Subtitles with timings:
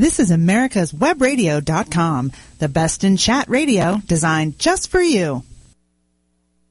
[0.00, 5.42] This is America's Webradio.com, the best in chat radio designed just for you.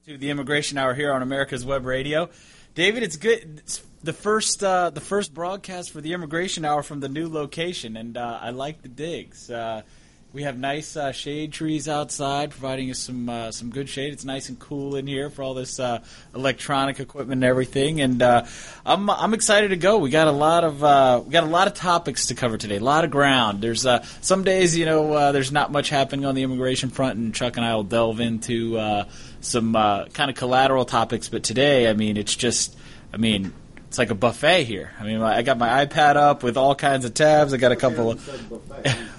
[0.08, 2.32] To the Immigration Hour here on America's Web Radio.
[2.74, 3.60] David, it's good.
[3.60, 7.98] It's the first uh, the first broadcast for the Immigration Hour from the new location,
[7.98, 9.52] and uh, I like the digs.
[9.52, 9.84] Uh,
[10.32, 14.14] we have nice uh, shade trees outside, providing us some uh, some good shade.
[14.14, 16.04] It's nice and cool in here for all this uh,
[16.36, 18.00] electronic equipment and everything.
[18.00, 18.46] And uh,
[18.86, 19.98] I'm I'm excited to go.
[19.98, 22.78] We got a lot of uh, we got a lot of topics to cover today.
[22.78, 23.62] A lot of ground.
[23.62, 27.18] There's uh, some days you know uh, there's not much happening on the immigration front,
[27.18, 29.06] and Chuck and I will delve into uh,
[29.42, 31.28] some uh, kind of collateral topics.
[31.28, 32.78] But today, I mean, it's just
[33.14, 33.54] I mean.
[33.88, 34.92] It's like a buffet here.
[35.00, 37.56] I mean, I got my iPad up with all kinds of tabs.
[37.56, 39.10] I got a couple of.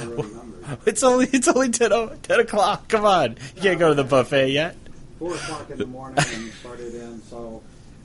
[0.86, 2.88] It's only it's only 10, o- 10 o'clock.
[2.88, 4.76] Come on, you can't go to the buffet yet.
[5.18, 7.20] four o'clock in the morning and started in.
[7.22, 7.62] So,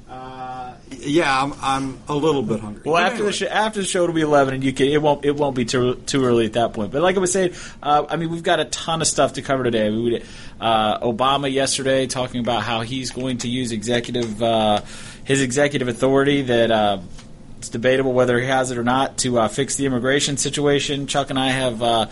[0.10, 2.82] uh, yeah, I'm, I'm a little bit hungry.
[2.86, 4.88] Well, But after the anyway, show, after the show, it'll be eleven, and you can
[4.88, 6.92] it won't it won't be too too early at that point.
[6.92, 9.42] But like I was saying, uh, I mean, we've got a ton of stuff to
[9.44, 9.90] cover today.
[9.92, 10.24] We
[10.60, 14.82] uh, Obama yesterday talking about how he's going to use executive uh,
[15.24, 16.72] his executive authority that.
[17.66, 21.08] It's debatable whether he has it or not to uh, fix the immigration situation.
[21.08, 22.10] Chuck and I have uh,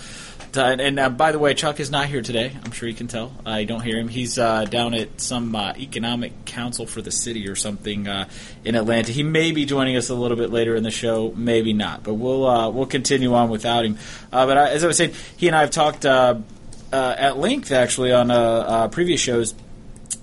[0.52, 2.58] done, and uh, by the way, Chuck is not here today.
[2.66, 3.32] I'm sure you can tell.
[3.46, 4.08] I don't hear him.
[4.08, 8.28] He's uh, down at some uh, economic council for the city or something uh,
[8.66, 9.12] in Atlanta.
[9.12, 12.02] He may be joining us a little bit later in the show, maybe not.
[12.02, 14.00] But we'll we'll continue on without him.
[14.32, 18.90] But I, as I was saying, he and I have talked at length actually on
[18.90, 19.54] previous shows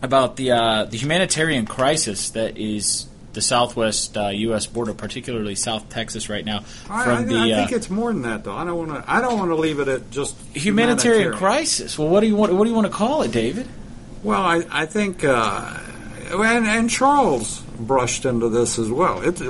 [0.03, 0.49] about the
[0.91, 4.67] the humanitarian crisis that is the southwest uh, U.S.
[4.67, 6.65] border, particularly South Texas right now.
[6.89, 8.55] I, From I, the I uh, think it's more than that, though.
[8.55, 9.11] I don't want to.
[9.11, 11.99] I don't want to leave it at just humanitarian crisis.
[11.99, 12.53] Well, what do you want?
[12.53, 13.69] What do you want to call it, David?
[14.23, 15.79] Well, I, I think, uh,
[16.31, 19.23] and, and Charles brushed into this as well.
[19.23, 19.43] It's,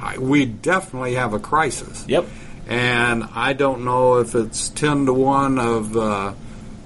[0.00, 2.04] I, we definitely have a crisis.
[2.06, 2.26] Yep.
[2.66, 6.34] And I don't know if it's 10 to 1 of, uh,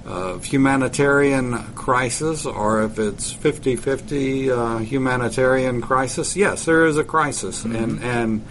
[0.05, 6.35] of humanitarian crisis or if it's 50 50 uh, humanitarian crisis.
[6.35, 7.63] Yes, there is a crisis.
[7.63, 8.45] And, and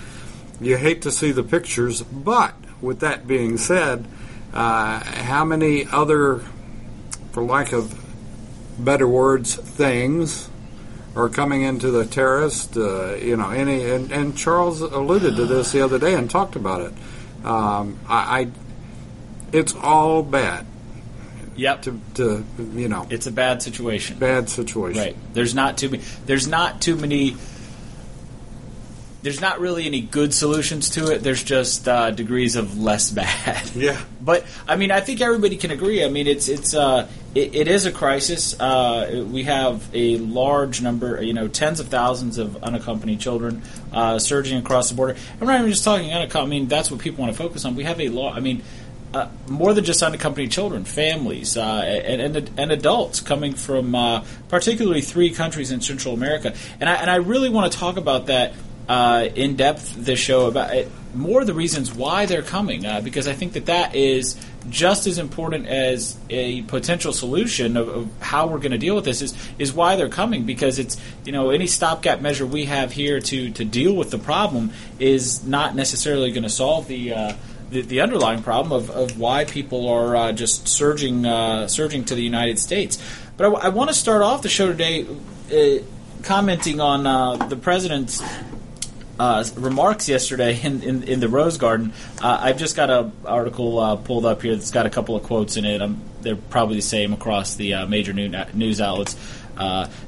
[0.60, 4.06] you hate to see the pictures, but with that being said,
[4.54, 6.42] uh, how many other,
[7.32, 7.98] for lack of
[8.78, 10.48] better words, things
[11.14, 12.76] are coming into the terrorist.
[12.76, 16.56] Uh, you know, any and, and Charles alluded to this the other day and talked
[16.56, 16.92] about it.
[17.44, 18.50] Um, I, I,
[19.52, 20.66] it's all bad.
[21.56, 21.82] Yep.
[21.82, 24.18] To, to you know, it's a bad situation.
[24.18, 25.02] Bad situation.
[25.02, 25.16] Right.
[25.32, 26.02] There's not too many.
[26.26, 27.36] There's not too many.
[29.22, 31.22] There's not really any good solutions to it.
[31.22, 33.70] There's just uh, degrees of less bad.
[33.74, 34.00] Yeah.
[34.20, 36.04] But I mean, I think everybody can agree.
[36.04, 38.58] I mean, it's it's uh, it, it is a crisis.
[38.58, 44.18] Uh, we have a large number, you know, tens of thousands of unaccompanied children uh,
[44.18, 45.12] surging across the border.
[45.12, 46.56] And i'm not even just talking unaccompanied.
[46.56, 47.76] I mean, that's what people want to focus on.
[47.76, 48.32] We have a law.
[48.32, 48.62] I mean.
[49.14, 54.24] Uh, more than just unaccompanied children, families, uh, and, and, and adults coming from uh,
[54.48, 58.26] particularly three countries in Central America, and I, and I really want to talk about
[58.26, 58.54] that
[58.88, 63.00] uh, in depth this show about it, more of the reasons why they're coming uh,
[63.00, 64.36] because I think that that is
[64.68, 69.04] just as important as a potential solution of, of how we're going to deal with
[69.04, 70.44] this is is why they're coming.
[70.44, 74.18] Because it's you know any stopgap measure we have here to to deal with the
[74.18, 77.32] problem is not necessarily going to solve the uh,
[77.72, 82.14] the, the underlying problem of, of why people are uh, just surging uh, surging to
[82.14, 83.02] the United States.
[83.36, 85.06] But I, want to start off the show today
[85.50, 85.82] uh,
[86.22, 88.22] commenting on uh, the president's
[89.18, 91.92] uh, remarks yesterday in, in, in the Rose Garden.
[92.22, 95.22] Uh, I've just got an article uh, pulled up here that's got a couple of
[95.22, 95.80] quotes in it.
[95.80, 99.16] Um, they're probably the same across the major new, news outlets.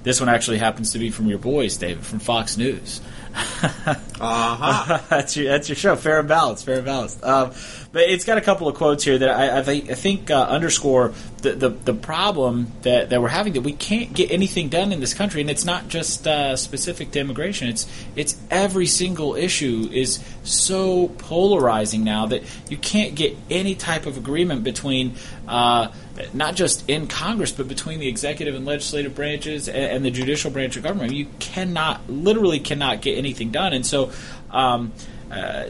[0.02, 3.00] This one actually happens to be from your boys, David, from Fox News.
[3.34, 5.00] Uh-huh.
[5.08, 7.22] that's your that's your show, fair and balanced, fair and balanced.
[7.24, 7.52] Um,
[7.92, 10.42] but it's got a couple of quotes here that I, I think, I think uh,
[10.42, 11.12] underscore
[11.42, 15.00] the, the the problem that, that we're having that we can't get anything done in
[15.00, 17.68] this country, and it's not just uh, specific to immigration.
[17.68, 17.86] It's
[18.16, 24.16] it's every single issue is so polarizing now that you can't get any type of
[24.16, 25.14] agreement between.
[25.48, 25.92] Uh,
[26.32, 30.50] not just in Congress, but between the executive and legislative branches and, and the judicial
[30.50, 31.12] branch of government.
[31.12, 33.72] You cannot, literally, cannot get anything done.
[33.72, 34.12] And so,
[34.50, 34.92] um,
[35.30, 35.64] uh,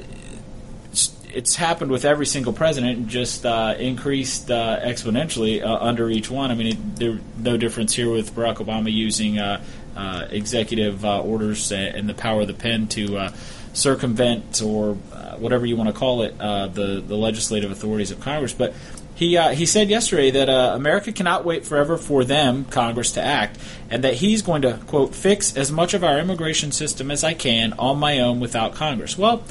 [0.91, 6.31] it's, it's happened with every single president, just uh, increased uh, exponentially uh, under each
[6.31, 6.51] one.
[6.51, 9.63] I mean, it, there's no difference here with Barack Obama using uh,
[9.97, 13.31] uh, executive orders and the power of the pen to
[13.73, 14.95] circumvent or
[15.39, 18.75] whatever you want to call it the the legislative authorities of Congress, but.
[19.15, 23.23] He, uh, he said yesterday that uh, America cannot wait forever for them, Congress, to
[23.23, 23.59] act,
[23.89, 27.35] and that he's going to, quote, fix as much of our immigration system as I
[27.35, 29.17] can on my own without Congress.
[29.17, 29.45] Well,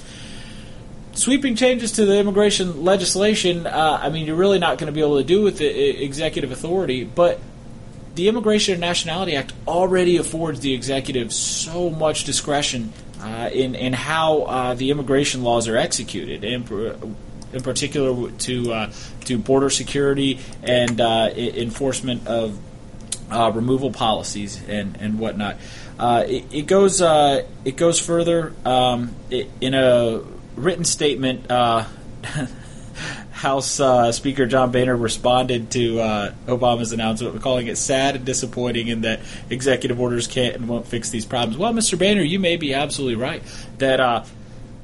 [1.13, 5.01] sweeping changes to the immigration legislation, uh, I mean, you're really not going to be
[5.01, 7.39] able to do with the executive authority, but
[8.15, 13.93] the Immigration and Nationality Act already affords the executive so much discretion uh, in in
[13.93, 17.15] how uh, the immigration laws are executed, in,
[17.53, 18.91] in particular to uh,
[19.25, 22.57] to border security and uh, enforcement of
[23.31, 25.57] uh, removal policies and and whatnot.
[25.99, 30.21] Uh, it, it, goes it goes further um, it, in a
[30.55, 31.51] written statement.
[33.43, 38.87] House uh, Speaker John Boehner responded to uh, Obama's announcement, calling it sad and disappointing,
[38.87, 39.19] in that
[39.49, 41.57] executive orders can't and won't fix these problems.
[41.57, 41.99] Well, Mr.
[41.99, 43.43] Boehner, you may be absolutely right
[43.79, 44.23] that uh,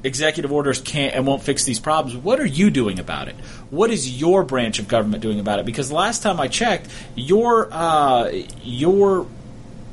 [0.02, 2.16] executive orders can't and won't fix these problems.
[2.16, 3.36] What are you doing about it?
[3.70, 5.66] What is your branch of government doing about it?
[5.66, 8.30] Because last time I checked, your uh,
[8.62, 9.26] your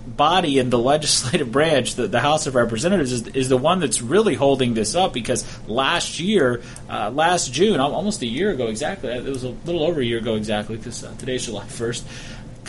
[0.07, 4.01] body in the legislative branch, the, the House of Representatives, is, is, the one that's
[4.01, 9.10] really holding this up because last year, uh, last June, almost a year ago exactly,
[9.10, 12.03] it was a little over a year ago exactly because uh, today's July 1st,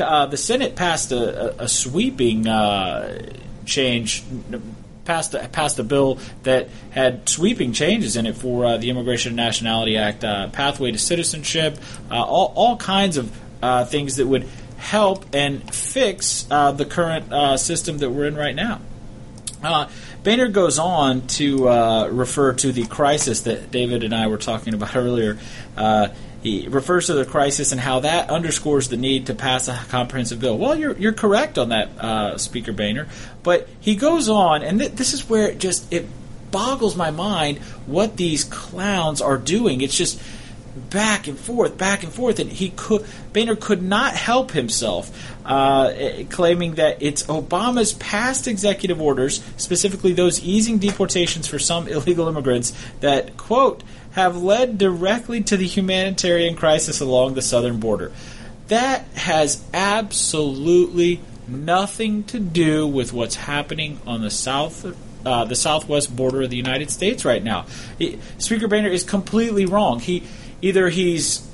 [0.00, 3.20] uh, the Senate passed a, a, a sweeping uh,
[3.64, 4.22] change.
[5.08, 9.30] Passed a, passed a bill that had sweeping changes in it for uh, the Immigration
[9.30, 11.78] and Nationality Act, uh, pathway to citizenship,
[12.10, 13.34] all, all kinds of
[13.88, 14.46] things that would
[14.78, 18.80] help and fix uh, the current uh, system that we're in right now.
[19.62, 19.88] Uh,
[20.22, 24.74] Boehner goes on to uh, refer to the crisis that David and I were talking
[24.74, 25.38] about earlier.
[26.42, 30.38] He refers to the crisis and how that underscores the need to pass a comprehensive
[30.38, 30.56] bill.
[30.56, 33.08] Well, you're, you're correct on that, uh, Speaker Boehner.
[33.42, 36.06] But he goes on, and th- this is where it just it
[36.50, 39.80] boggles my mind what these clowns are doing.
[39.80, 40.20] It's just
[40.78, 45.10] back and forth, back and forth, and he could Boehner could not help himself,
[45.44, 45.92] uh,
[46.30, 52.72] claiming that it's Obama's past executive orders, specifically those easing deportations for some illegal immigrants,
[53.00, 53.82] that quote
[54.18, 58.12] have led directly to the humanitarian crisis along the southern border.
[58.68, 64.84] That has absolutely nothing to do with what's happening on the south
[65.26, 67.66] uh, the southwest border of the United States right now.
[67.98, 69.98] He, Speaker Boehner is completely wrong.
[69.98, 70.22] He
[70.62, 71.46] either he's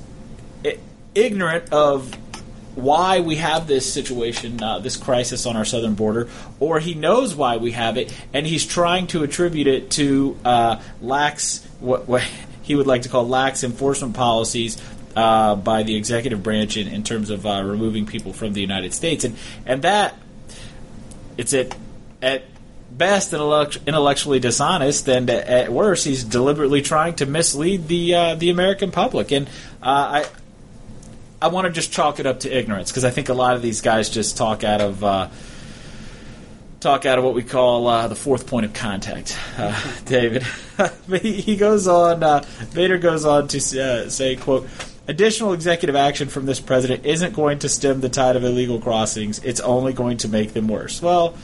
[1.15, 2.13] ignorant of
[2.75, 6.29] why we have this situation, uh, this crisis on our southern border,
[6.59, 10.81] or he knows why we have it, and he's trying to attribute it to uh,
[11.01, 12.29] lax, what, what,
[12.65, 14.81] he would like to call lax enforcement policies
[15.15, 18.93] uh, by the executive branch in, in terms of uh, removing people from the United
[18.93, 20.15] States, and and that
[21.37, 21.75] it's at
[22.21, 22.43] at
[22.91, 28.91] best intellectually dishonest, and at worst, he's deliberately trying to mislead the uh, the American
[28.91, 29.31] public.
[29.31, 29.47] And
[29.81, 30.25] uh, I
[31.41, 33.61] I want to just chalk it up to ignorance because I think a lot of
[33.61, 35.03] these guys just talk out of.
[36.85, 40.43] Uh, talk out of what we call uh, the fourth point of contact, uh, David.
[41.21, 42.21] he, goes on.
[42.21, 44.67] Uh, Boehner goes on to say, "quote."
[45.07, 49.37] Additional executive action from this president isn't going to stem the tide of illegal crossings.
[49.43, 50.99] It's only going to make them worse.
[50.99, 51.35] Well,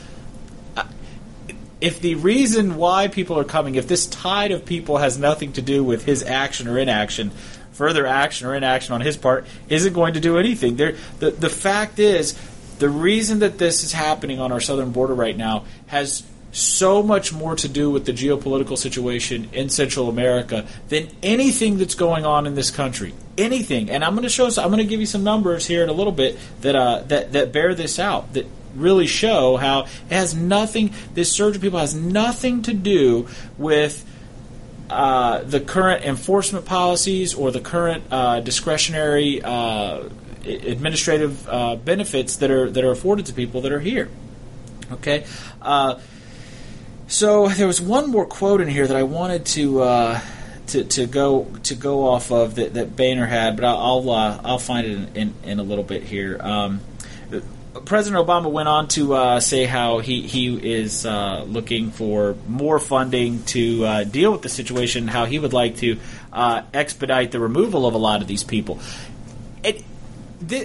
[1.80, 5.62] if the reason why people are coming, if this tide of people has nothing to
[5.62, 7.30] do with his action or inaction,
[7.70, 10.74] further action or inaction on his part isn't going to do anything.
[10.74, 12.36] There, the the fact is,
[12.82, 17.32] the reason that this is happening on our southern border right now has so much
[17.32, 22.44] more to do with the geopolitical situation in Central America than anything that's going on
[22.44, 23.14] in this country.
[23.38, 24.46] Anything, and I'm going to show.
[24.46, 27.34] I'm going to give you some numbers here in a little bit that uh, that
[27.34, 28.32] that bear this out.
[28.32, 30.92] That really show how it has nothing.
[31.14, 33.28] This surge of people has nothing to do
[33.58, 34.08] with.
[34.90, 40.02] Uh, the current enforcement policies or the current uh, discretionary uh,
[40.44, 44.08] administrative uh, benefits that are that are afforded to people that are here.
[44.92, 45.24] Okay,
[45.60, 45.98] uh,
[47.06, 50.20] so there was one more quote in here that I wanted to uh,
[50.68, 54.58] to, to go to go off of that, that Boehner had, but I'll I'll, I'll
[54.58, 56.38] find it in, in, in, a little bit here.
[56.40, 56.80] Um,
[57.84, 62.78] President Obama went on to uh, say how he he is uh, looking for more
[62.78, 65.08] funding to uh, deal with the situation.
[65.08, 65.98] How he would like to
[66.32, 68.78] uh, expedite the removal of a lot of these people.
[69.64, 69.84] It,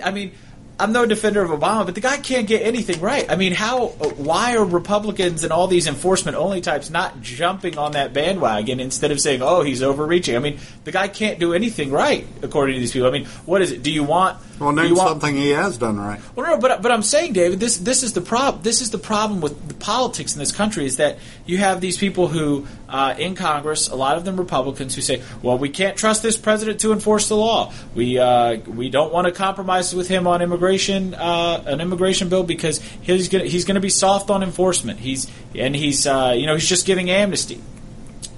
[0.03, 0.31] I mean
[0.79, 3.29] I'm no defender of Obama, but the guy can't get anything right.
[3.31, 3.87] I mean, how?
[3.87, 9.11] Why are Republicans and all these enforcement only types not jumping on that bandwagon instead
[9.11, 10.35] of saying, "Oh, he's overreaching"?
[10.35, 13.07] I mean, the guy can't do anything right according to these people.
[13.07, 13.81] I mean, what is it?
[13.81, 14.37] Do you want?
[14.59, 16.19] Well, name want, something he has done right.
[16.35, 18.63] Well, no, but but I'm saying, David, this this is the problem.
[18.63, 21.97] This is the problem with the politics in this country is that you have these
[21.97, 25.95] people who uh, in Congress, a lot of them Republicans, who say, "Well, we can't
[25.95, 27.71] trust this president to enforce the law.
[27.93, 32.43] We uh, we don't want to compromise with him on immigration uh, an immigration bill
[32.43, 34.99] because he's gonna, he's going to be soft on enforcement.
[34.99, 37.61] He's and he's uh, you know he's just giving amnesty."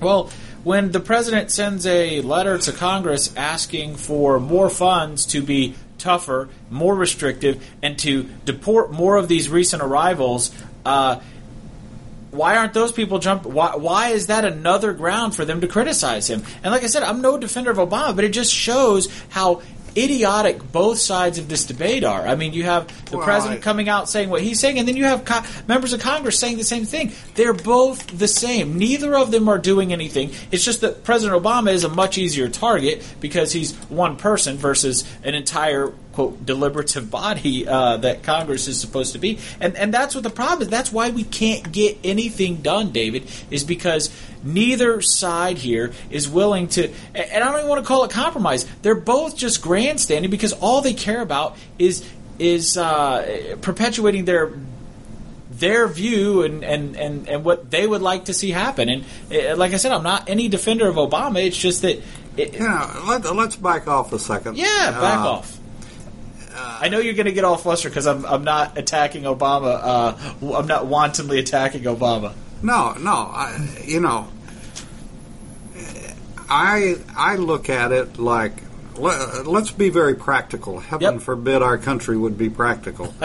[0.01, 0.29] Well,
[0.63, 6.49] when the president sends a letter to Congress asking for more funds to be tougher,
[6.69, 10.51] more restrictive, and to deport more of these recent arrivals.
[10.85, 11.19] Uh,
[12.31, 13.45] why aren't those people jump?
[13.45, 16.43] Why, why is that another ground for them to criticize him?
[16.63, 19.61] And like I said, I'm no defender of Obama, but it just shows how
[19.97, 22.27] idiotic both sides of this debate are.
[22.27, 24.87] I mean, you have the Well, president I- coming out saying what he's saying, and
[24.87, 27.11] then you have co- members of Congress saying the same thing.
[27.35, 28.77] They're both the same.
[28.77, 30.31] Neither of them are doing anything.
[30.51, 35.03] It's just that President Obama is a much easier target because he's one person versus
[35.23, 39.39] an entire quote deliberative body uh, that Congress is supposed to be.
[39.61, 40.67] And and that's what the problem is.
[40.67, 44.09] That's why we can't get anything done, David, is because
[44.43, 48.65] neither side here is willing to and I don't even want to call it compromise.
[48.81, 52.03] They're both just grandstanding because all they care about is
[52.37, 54.51] is uh, perpetuating their
[55.51, 58.87] their view and, and, and, and what they would like to see happen.
[58.87, 61.43] And uh, like I said, I'm not any defender of Obama.
[61.45, 62.01] It's just that,
[62.37, 64.55] it, You know, let, let's back off a second.
[64.57, 65.58] yeah, back Uh, off.
[66.81, 69.79] I know you're going to get all flustered because I'm, I'm not attacking Obama.
[69.81, 72.33] Uh, I'm not wantonly attacking Obama.
[72.61, 73.11] No, no.
[73.11, 74.27] I, you know,
[76.49, 78.53] I I look at it like
[78.95, 80.79] let, let's be very practical.
[80.79, 81.21] Heaven Yep.
[81.21, 83.13] forbid our country would be practical.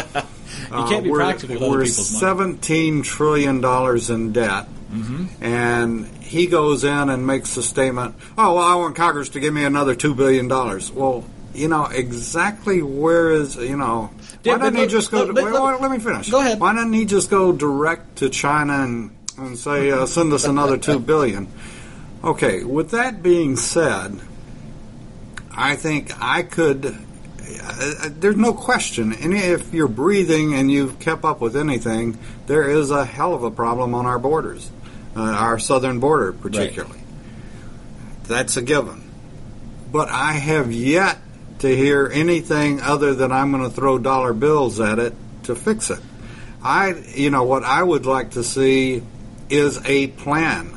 [0.70, 5.42] You can't be we're, practical We're seventeen trillion dollars in debt, Mm-hmm.
[5.44, 8.14] and he goes in and makes a statement.
[8.38, 10.92] Oh, well, I want Congress to give me another two billion dollars.
[10.92, 11.24] Well,
[11.54, 14.10] you know exactly where is you know.
[14.42, 15.26] Why doesn't he just go?
[15.26, 16.30] to, wait, wait, let me finish.
[16.30, 16.60] Go ahead.
[16.60, 20.76] Why doesn't he just go direct to China and and say uh, send us another
[20.76, 21.48] two billion?
[22.22, 22.64] Okay.
[22.64, 24.18] With that being said,
[25.50, 26.86] I think I could.
[26.86, 29.12] Uh, there's no question.
[29.12, 33.42] And if you're breathing and you've kept up with anything, there is a hell of
[33.42, 34.70] a problem on our borders,
[35.16, 37.00] uh, our southern border particularly.
[38.24, 39.02] That's a given.
[39.92, 41.18] But I have yet
[41.64, 45.88] to hear anything other than I'm going to throw dollar bills at it to fix
[45.88, 46.00] it.
[46.62, 49.02] I, you know, what I would like to see
[49.48, 50.72] is a plan.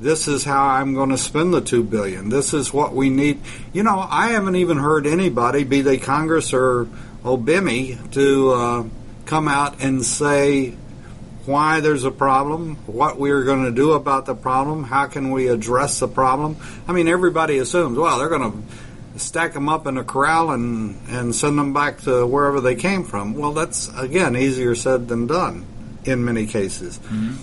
[0.00, 2.28] This is how I'm going to spend the two billion.
[2.28, 3.40] This is what we need.
[3.72, 6.88] You know, I haven't even heard anybody, be they Congress or
[7.22, 8.84] OBIMI, to uh,
[9.26, 10.70] come out and say
[11.44, 15.46] why there's a problem, what we're going to do about the problem, how can we
[15.46, 16.56] address the problem.
[16.88, 18.58] I mean, everybody assumes, well, they're going to
[19.18, 23.04] stack them up in a corral and, and send them back to wherever they came
[23.04, 23.34] from.
[23.34, 25.66] Well, that's, again, easier said than done
[26.04, 26.98] in many cases.
[26.98, 27.34] Mm-hmm.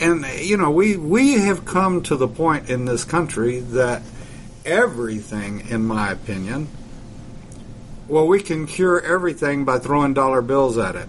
[0.00, 4.02] And, you know, we, we have come to the point in this country that
[4.64, 6.68] everything, in my opinion,
[8.08, 11.08] well, we can cure everything by throwing dollar bills at it.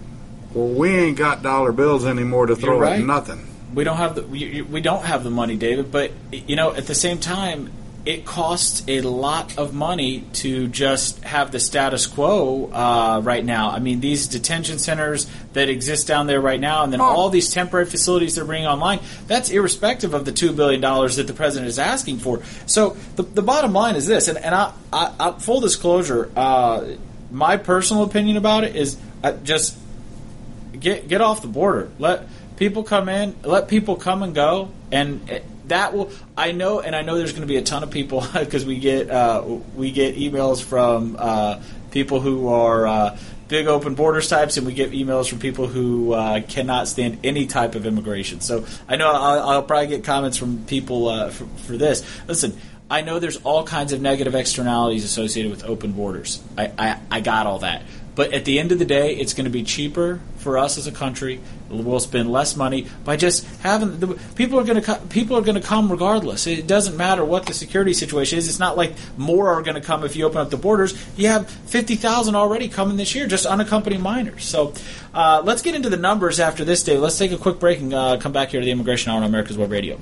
[0.54, 3.48] Well, we ain't got dollar bills anymore to throw You're at nothing.
[3.74, 5.92] We don't have the we, we don't have the money, David.
[5.92, 7.72] But you know, at the same time,
[8.06, 13.70] it costs a lot of money to just have the status quo uh, right now.
[13.70, 17.06] I mean, these detention centers that exist down there right now, and then Oh.
[17.06, 19.00] all these temporary facilities they're bringing online.
[19.28, 22.42] That's irrespective of the two billion dollars that the president is asking for.
[22.66, 26.84] So the, the bottom line is this, and, and I, I, I full disclosure, uh,
[27.32, 29.78] my personal opinion about it is uh, just
[30.78, 31.90] get get off the border.
[32.00, 33.36] Let people come in.
[33.44, 35.22] Let people come and go, and
[35.74, 36.12] that will.
[36.38, 38.78] I know, and I know there's going to be a ton of people because we
[38.80, 39.44] get uh,
[39.76, 41.62] we get emails from uh,
[41.92, 42.88] people who are.
[42.88, 43.18] Uh,
[43.50, 47.46] Big open borders types, and we get emails from people who uh, cannot stand any
[47.46, 48.40] type of immigration.
[48.40, 52.04] So I know I'll, I'll probably get comments from people uh, for, for this.
[52.28, 52.58] Listen,
[52.90, 56.42] I know there's all kinds of negative externalities associated with open borders.
[56.58, 57.84] I, I, I got all that.
[58.16, 60.88] But at the end of the day, it's going to be cheaper for us as
[60.88, 61.40] a country.
[61.74, 65.60] We'll spend less money by just having the people are going to people are going
[65.60, 66.48] to come regardless.
[66.48, 68.48] It doesn't matter what the security situation is.
[68.48, 70.94] It's not like more are going to come if you open up the borders.
[71.18, 74.44] You have fifty thousand already coming this year, just unaccompanied minors.
[74.44, 74.74] So
[75.14, 76.98] uh, let's get into the numbers after this day.
[76.98, 79.24] Let's take a quick break and uh, come back here to the Immigration Hour on
[79.24, 80.00] America's Web Radio.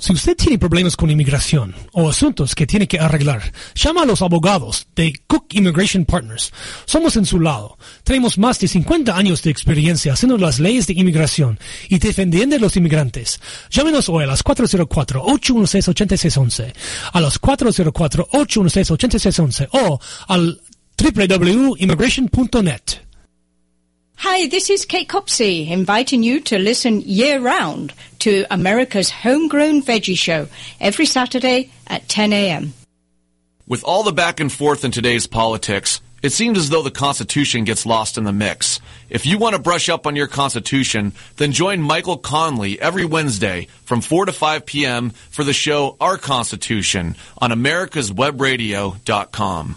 [0.00, 4.22] Si usted tiene problemas con inmigración o asuntos que tiene que arreglar, llama a los
[4.22, 6.52] abogados de Cook Immigration Partners.
[6.84, 7.76] Somos en su lado.
[8.04, 12.60] Tenemos más de 50 años de experiencia haciendo las leyes de inmigración y defendiendo a
[12.60, 13.40] los inmigrantes.
[13.70, 16.72] Llámenos hoy a las 404-816-8611,
[17.12, 20.60] a los 404-816-8611 o al
[20.96, 23.07] www.immigration.net.
[24.20, 30.18] Hi, this is Kate Copsey inviting you to listen year round to America's Homegrown Veggie
[30.18, 30.48] Show
[30.80, 32.74] every Saturday at 10 a.m.
[33.68, 37.62] With all the back and forth in today's politics, It seems as though the Constitution
[37.62, 38.80] gets lost in the mix.
[39.08, 43.68] If you want to brush up on your Constitution, then join Michael Conley every Wednesday
[43.84, 45.10] from 4 to 5 p.m.
[45.10, 49.76] for the show Our Constitution on americaswebradio.com.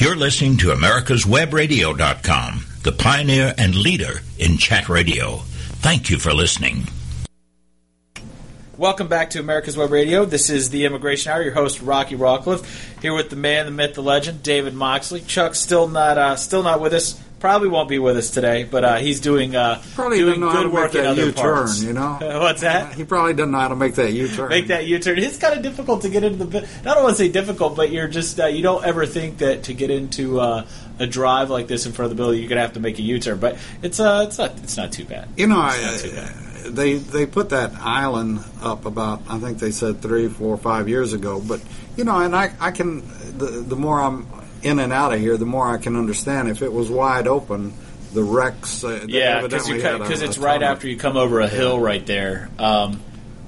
[0.00, 5.40] You're listening to americaswebradio.com, the pioneer and leader in chat radio.
[5.82, 6.84] Thank you for listening.
[8.78, 10.24] Welcome back to America's Web Radio.
[10.24, 11.42] This is the Immigration Hour.
[11.42, 12.64] Your host Rocky Rockcliffe
[13.02, 15.20] here with the man, the myth, the legend, David Moxley.
[15.20, 17.20] Chuck's still not uh, still not with us.
[17.40, 20.50] Probably won't be with us today, but uh, he's doing uh, Probably doing doesn't know
[20.50, 21.82] how good work in other U-turn, parts.
[21.82, 22.18] you know?
[22.20, 22.92] What's that?
[22.92, 24.50] He probably doesn't know how to make that U-turn.
[24.50, 25.18] Make that U-turn.
[25.18, 26.68] It's kind of difficult to get into the.
[26.80, 29.64] I don't want to say difficult, but you're just uh, you don't ever think that
[29.64, 30.66] to get into uh,
[30.98, 33.02] a drive like this in front of the building, you're gonna have to make a
[33.02, 33.38] U-turn.
[33.38, 35.26] But it's uh, it's not it's not too bad.
[35.38, 35.78] You know, I,
[36.14, 36.74] bad.
[36.74, 41.14] they they put that island up about I think they said three, four, five years
[41.14, 41.40] ago.
[41.40, 41.62] But
[41.96, 43.00] you know, and I I can
[43.38, 44.26] the the more I'm
[44.62, 46.48] in and out of here, the more I can understand.
[46.48, 47.72] If it was wide open,
[48.12, 48.82] the wrecks.
[48.84, 51.48] Uh, Yeah, because evidently had a- because it's a right after you come over a
[51.48, 52.48] hill right there.
[52.58, 53.00] Um,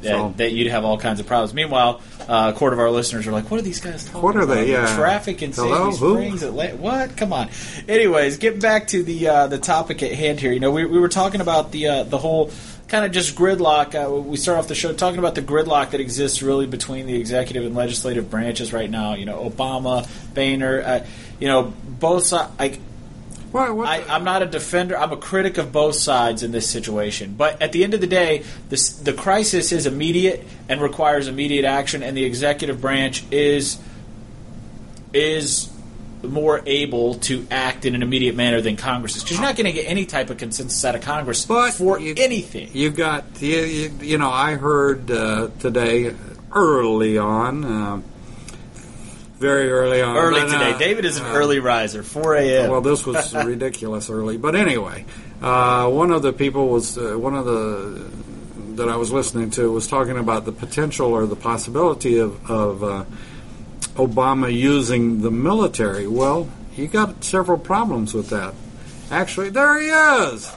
[0.02, 1.54] that, So- that you'd have all kinds of problems.
[1.54, 4.36] Meanwhile, uh, a quarter of our listeners are like, "What are these guys talking What
[4.36, 4.72] are they?
[4.74, 4.88] about?
[4.90, 4.96] Yeah.
[4.96, 5.92] traffic in Hello?
[5.92, 6.76] Sandy Springs, Atlanta.
[6.76, 7.16] What?
[7.16, 7.48] Come on."
[7.88, 10.52] Anyways, getting back to the uh, the topic at hand here.
[10.52, 12.50] You know, we, we were talking about the uh, the whole
[12.92, 13.94] kind of just gridlock.
[13.94, 17.16] Uh, we start off the show talking about the gridlock that exists really between the
[17.16, 19.14] executive and legislative branches right now.
[19.14, 20.82] You know, Obama, Boehner.
[20.82, 21.06] Uh,
[21.40, 22.52] you know, both sides.
[23.54, 24.96] I, I'm not a defender.
[24.96, 27.34] I'm a critic of both sides in this situation.
[27.34, 31.64] But at the end of the day, this, the crisis is immediate and requires immediate
[31.64, 33.78] action, and the executive branch is
[35.14, 35.71] is
[36.22, 39.22] more able to act in an immediate manner than Congress is.
[39.22, 41.98] Because you're not going to get any type of consensus out of Congress But for
[41.98, 42.70] you- anything.
[42.72, 46.14] You've got you, you, you know I heard uh, today
[46.52, 48.00] early on, uh,
[49.38, 50.16] very early on.
[50.16, 52.70] early but, today, uh, David is an uh, early riser, 4 a.m.
[52.70, 55.04] Well, this was ridiculous early, but anyway,
[55.40, 58.08] uh, one of the people was uh, one of the
[58.76, 62.82] that I was listening to was talking about the potential or the possibility of, of
[62.82, 63.04] uh,
[63.90, 66.06] Obama using the military.
[66.06, 68.54] Well, he got several problems with that.
[69.10, 70.50] Actually, there he is,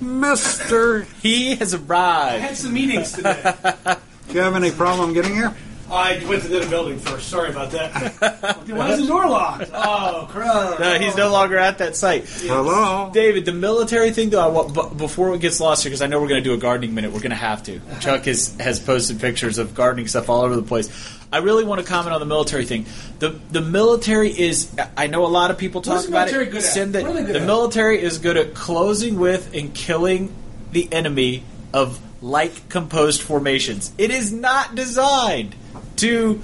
[0.00, 1.02] Mister.
[1.22, 1.90] he has arrived.
[1.90, 2.42] I arrived.
[2.42, 3.54] had some meetings today.
[4.28, 5.54] Do you have any problem getting here?
[5.90, 7.28] I went to the building first.
[7.28, 8.66] Sorry about that.
[8.68, 9.70] Why is the door locked?
[9.72, 10.78] Oh, crap.
[10.78, 12.28] No, he's no longer at that site.
[12.28, 13.10] Hello.
[13.12, 16.06] David, the military thing, though, I want, bu- before it gets lost here, because I
[16.06, 17.80] know we're going to do a gardening minute, we're going to have to.
[18.00, 20.88] Chuck has, has posted pictures of gardening stuff all over the place.
[21.30, 22.86] I really want to comment on the military thing.
[23.18, 26.62] The the military is, I know a lot of people talk about it.
[26.62, 27.46] send that What are they good the at?
[27.46, 30.32] military is good at closing with and killing
[30.72, 33.92] the enemy of like composed formations.
[33.98, 35.54] It is not designed
[35.96, 36.40] to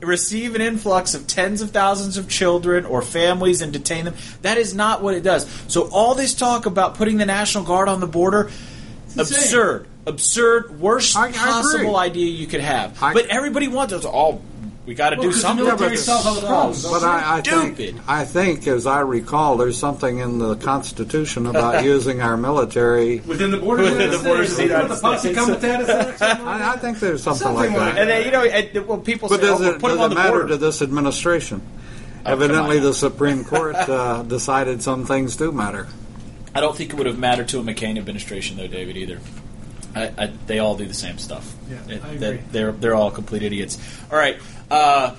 [0.00, 4.14] receive an influx of tens of thousands of children or families and detain them.
[4.42, 5.48] That is not what it does.
[5.68, 8.50] So all this talk about putting the National Guard on the border,
[9.16, 11.94] absurd, absurd, worst I- I possible agree.
[11.96, 13.02] idea you could have.
[13.02, 14.04] I- but everybody wants us.
[14.04, 14.40] all.
[14.86, 15.66] we got to Well, do 'cause something.
[15.66, 16.84] military but- solves all the problems.
[16.84, 18.00] But I, I think, Stupid.
[18.06, 23.18] I think, as I recall, there's something in the Constitution about using our military.
[23.26, 25.38] Within the borders Within of the borders of the United the Posse States.
[25.44, 28.00] Comitatus Act, something like I, I think there's something, Something like like that.
[28.00, 29.98] and then you know, and, well, people But say, does "Oh, it, put them does
[29.98, 31.60] on it the matter border." to this administration?
[32.24, 35.88] Oh, Evidently, the Supreme Court uh, decided some things do matter.
[36.54, 38.96] I don't think it would have mattered to a McCain administration, though, David.
[38.96, 39.18] Either.
[39.96, 41.54] I, I, they all do the same stuff.
[41.70, 42.40] Yeah, It- I agree.
[42.52, 43.78] They're they're all complete idiots.
[44.12, 44.38] All right.
[44.70, 45.14] Uh,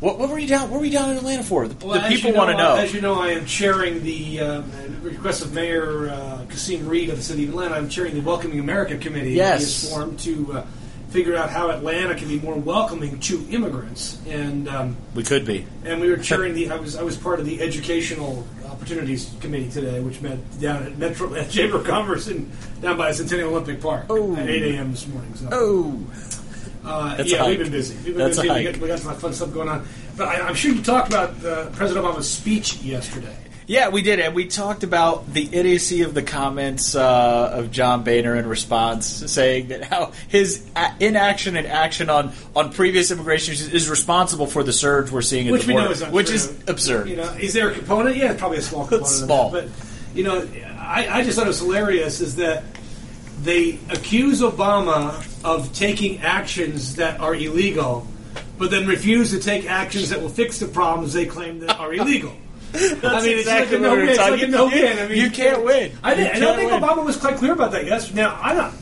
[0.00, 0.70] what, what were you down?
[0.70, 1.66] What were you down in Atlanta for?
[1.66, 2.76] The, Well, the people you want to know.
[2.76, 4.62] As you know, I am chairing the uh,
[5.02, 7.74] request of Mayor uh, Kasim Reed of the City of Atlanta.
[7.76, 9.32] I'm chairing the Welcoming America Committee.
[9.32, 9.60] Yes.
[9.82, 10.66] He has formed to uh,
[11.08, 14.18] figure out how Atlanta can be more welcoming to immigrants.
[14.28, 15.64] And um, we could be.
[15.84, 16.70] and we were chairing the.
[16.70, 20.98] I was I was part of the Educational Opportunities Committee today, which met down at
[20.98, 22.50] Metro at Chamber of Commerce in
[22.82, 24.34] down by Centennial Olympic Park Oh.
[24.36, 24.90] at 8 a.m.
[24.90, 25.32] this morning.
[25.36, 25.48] So.
[25.52, 26.00] Oh,
[26.84, 27.48] Uh, That's a yeah, hike.
[27.48, 27.94] we've been busy.
[27.96, 28.54] We've been That's a busy.
[28.54, 29.86] We got, we got some fun stuff going on.
[30.18, 33.34] But I, I'm sure you talked about uh, President Obama's speech yesterday.
[33.66, 38.04] Yeah, we did, and we talked about the idiocy of the comments uh, of John
[38.04, 43.54] Boehner in response, saying that how his a- inaction and action on, on previous immigration
[43.54, 46.02] issues is responsible for the surge we're seeing at which the we border, know is
[46.02, 46.14] untrue.
[46.14, 47.08] which is absurd.
[47.08, 48.16] You know, is there a component?
[48.16, 49.06] Yeah, probably a small component.
[49.08, 49.50] small.
[49.50, 49.68] that.
[49.70, 50.46] but you know,
[50.78, 52.64] I, I just thought it was hilarious is that
[53.42, 58.06] they accuse Obama of taking actions that are illegal,
[58.58, 61.94] but then refuse to take actions that will fix the problems they claim that are
[61.94, 62.34] illegal.
[62.74, 64.08] I mean, it's exactly like a no-win.
[64.08, 64.98] It's like a you- no you- win.
[64.98, 65.92] I mean, you can't win.
[66.02, 66.82] I, think, You and I can't think win.
[66.82, 67.86] Obama was quite clear about that.
[67.86, 68.12] Yes.
[68.12, 68.74] Now I don't.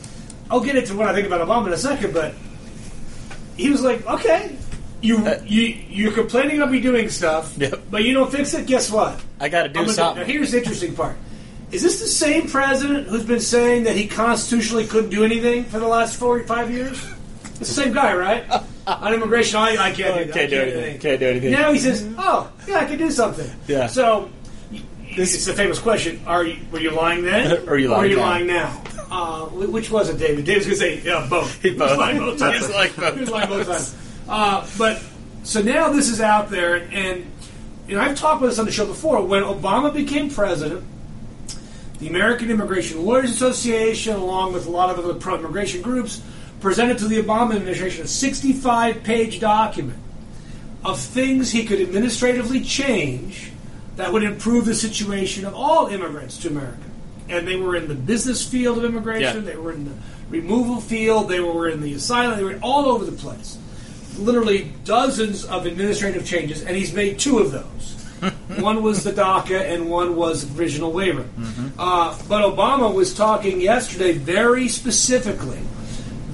[0.49, 2.33] I'll get into what I think about Obama in a second, but
[3.55, 4.55] he was like, "Okay,
[5.01, 7.81] you uh, you you're complaining about me doing stuff, Yep.
[7.91, 8.65] but you don't fix it.
[8.65, 9.19] Guess what?
[9.39, 10.21] I got to do something.
[10.23, 11.15] Now here's the interesting part:
[11.71, 15.79] is this the same president who's been saying that he constitutionally couldn't do anything for
[15.79, 17.03] the last forty-five years?
[17.59, 18.43] It's the same guy, right?
[18.85, 20.29] On immigration, I, I can't do that.
[20.29, 20.99] I Can't do anything.
[20.99, 21.51] Can't do anything.
[21.51, 23.87] Now he says, "Oh, yeah, I can do something." Yeah.
[23.87, 24.29] So.
[25.15, 28.15] This is the famous question: Are you were you lying then, Or are you lying
[28.15, 28.21] now?
[28.21, 28.83] lying now?
[29.11, 30.43] Uh, which was it, David?
[30.43, 31.61] David's going to say yeah, both.
[31.61, 31.91] He both.
[31.91, 32.65] was lying both times.
[32.65, 33.95] He's lying both He was lying both times.
[34.27, 35.03] Uh, but
[35.43, 37.29] so now this is out there, and
[37.87, 39.23] you know I've talked about this on the show before.
[39.23, 40.83] When Obama became president,
[41.99, 46.21] the American Immigration Lawyers Association, along with a lot of other pro-immigration groups,
[46.63, 49.99] presented to the Obama administration a 65-page document
[50.83, 53.51] of things he could administratively change
[53.97, 56.79] that would improve the situation of all immigrants to America.
[57.29, 59.51] And they were in the business field of immigration, Yeah.
[59.51, 59.91] they were in the
[60.29, 63.57] removal field, they were in the asylum, they were all over the place.
[64.17, 67.95] Literally dozens of administrative changes, and he's made two of those.
[68.61, 71.25] one was the DACA, and one was the provisional waiver.
[71.77, 75.59] Uh, but Obama was talking yesterday very specifically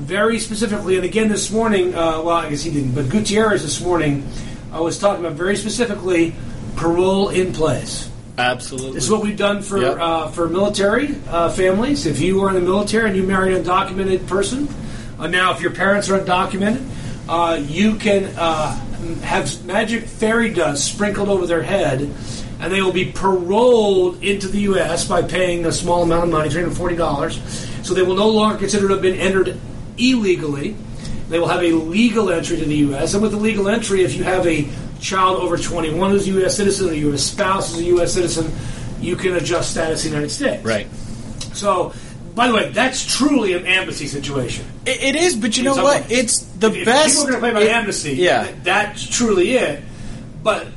[0.10, 3.80] very specifically, and again this morning, uh, well, I guess he didn't, but Gutierrez this
[3.80, 4.28] morning
[4.74, 6.34] uh, was talking about very specifically
[6.76, 8.10] parole in place.
[8.36, 8.94] Absolutely.
[8.94, 9.98] This is what we've done for Yep.
[10.00, 12.08] uh, for military uh, families.
[12.08, 14.68] If you were in the military and you married an undocumented person,
[15.20, 16.84] uh, now if your parents are undocumented,
[17.30, 18.74] uh, you can uh,
[19.22, 22.02] have magic fairy dust sprinkled over their head,
[22.60, 25.08] and they will be paroled into the U.S.
[25.08, 27.40] by paying a small amount of money, three hundred forty dollars.
[27.84, 29.60] So they will no longer consider to have been entered
[30.00, 30.76] illegally.
[31.30, 33.14] They will have a legal entry to the U.S.
[33.14, 34.68] And with the legal entry, if you have a
[35.00, 36.58] child over 21 who's a U.S.
[36.58, 38.14] citizen or your spouse is a U.S.
[38.14, 38.52] citizen,
[39.00, 40.64] you can adjust status in the United States.
[40.66, 40.88] right.
[41.54, 41.94] So,
[42.36, 44.66] by the way, that's truly an amnesty situation.
[44.86, 46.02] It, it is, but you know In some what?
[46.10, 46.12] ways.
[46.20, 47.16] It's the if best.
[47.16, 48.14] People are going to play about it- amnesty.
[48.14, 48.44] Yeah.
[48.46, 49.84] th- that's truly it.
[50.42, 50.68] But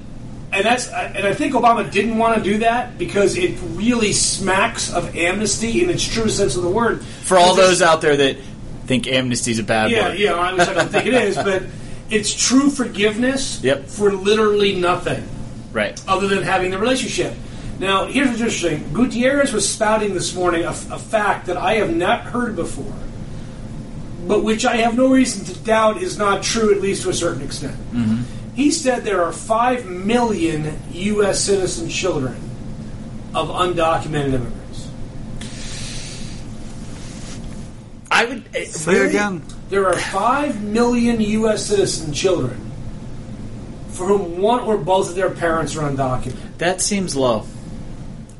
[0.52, 4.92] and that's and I think Obama didn't want to do that because it really smacks
[4.92, 7.02] of amnesty in its true sense of the word.
[7.04, 8.36] For all those out there that
[8.92, 10.18] think amnesty's a bad yeah, word.
[10.18, 11.62] yeah, I wish I don't think it is, but
[12.10, 13.86] it's true forgiveness Yep.
[13.86, 15.26] for literally nothing
[15.72, 15.98] Right.
[16.06, 17.32] other than having the relationship.
[17.78, 18.92] Now, here's what's interesting.
[18.92, 22.92] Gutierrez was spouting this morning a, a fact that I have not heard before,
[24.28, 27.14] but which I have no reason to doubt is not true, at least to a
[27.14, 27.76] certain extent.
[27.94, 28.22] Mm-hmm.
[28.54, 31.40] He said there are 5 million U.S.
[31.40, 32.36] citizen children
[33.34, 34.58] of undocumented immigrants.
[38.22, 39.08] I would eh, Say really?
[39.08, 39.42] again.
[39.68, 41.66] There are 5 million U.S.
[41.66, 42.70] citizen children
[43.88, 46.58] for whom one or both of their parents are undocumented.
[46.58, 47.46] That seems low.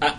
[0.01, 0.16] I,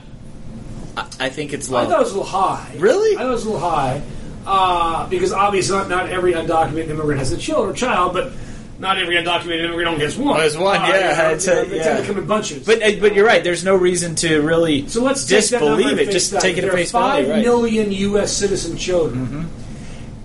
[0.97, 1.79] I, I think it's low.
[1.79, 2.75] I thought it was a little high.
[2.77, 3.15] Really?
[3.15, 4.01] I thought it was a little high
[4.45, 8.33] uh, because obviously not, not every undocumented immigrant has a child or child, but
[8.83, 10.39] not every undocumented immigrant only has one.
[10.39, 11.83] Has one, Uh, yeah, you it's you know, a- they yeah.
[11.83, 12.65] tend to come in bunches.
[12.65, 13.43] but eh, but you're right.
[13.43, 16.05] There's no reason to really so let's take that number disbelieve at it.
[16.07, 16.41] face Just value.
[16.47, 17.33] take it there at face are five value.
[17.33, 17.43] Right.
[17.43, 18.31] million U.S.
[18.31, 19.25] citizen children.
[19.25, 19.43] Mm-hmm.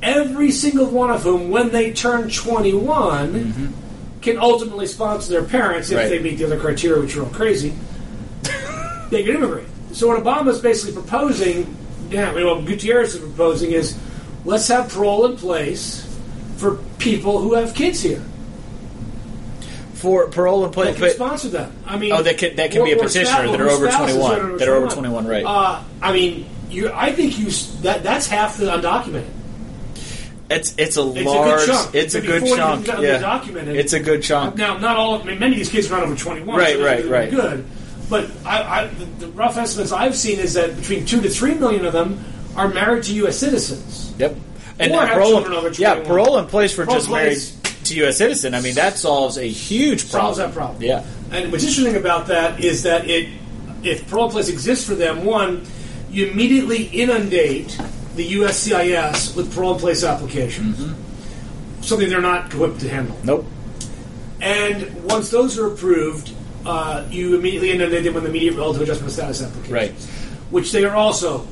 [0.02, 3.74] Every single one of whom, when they turn 21,
[4.22, 6.02] can ultimately sponsor their parents if Mm-hmm.
[6.12, 6.18] Right.
[6.22, 7.72] they meet the other criteria, which are all crazy.
[9.10, 9.66] they can immigrate.
[9.92, 11.74] So what Obama's basically proposing,
[12.10, 13.96] yeah, I mean, what Gutierrez is proposing is,
[14.44, 16.04] let's have parole in place
[16.58, 18.22] for people who have kids here.
[19.98, 20.88] For parole in place.
[20.90, 21.72] That can But sponsor them.
[21.86, 24.68] I mean, Oh, that can- that can be a petitioner that are over 21, that
[24.68, 25.44] are over 21, right.
[25.44, 26.90] Uh, I mean, you.
[26.94, 27.50] I think you.
[27.82, 29.24] That that's half the undocumented.
[30.50, 31.62] it's it's a It's large.
[31.62, 31.94] a good chunk.
[31.94, 32.86] It's a good 40 chunk.
[32.86, 33.74] Yeah, undocumented.
[33.74, 34.56] it's a good chunk.
[34.56, 35.20] Now, not all.
[35.20, 36.56] I mean, many of these kids are not over twenty-one.
[36.56, 37.30] Right, so right, right.
[37.30, 37.64] Good,
[38.08, 41.54] but I, I, the, the rough estimates I've seen is that between two to three
[41.54, 42.24] million of them
[42.56, 43.36] are married to U.S.
[43.36, 44.14] citizens.
[44.18, 44.36] Yep.
[44.80, 47.38] And parole, yeah, parole in place for Parole just married
[47.88, 48.18] to U.S.
[48.18, 48.54] citizen.
[48.54, 50.34] I mean, that solves a huge problem.
[50.34, 50.82] solves that problem.
[50.82, 51.04] Yeah.
[51.30, 53.28] And what's interesting about that is that it,
[53.82, 55.66] if parole place exists for them, one,
[56.10, 57.78] you immediately inundate
[58.16, 60.78] the USCIS with parole in place applications,
[61.86, 63.16] something they're not equipped to handle.
[63.24, 63.46] Nope.
[64.40, 66.32] And once those are approved,
[66.64, 69.92] uh, you immediately inundated with immediate relative adjustment of status applications, Right.
[70.50, 71.46] which they are also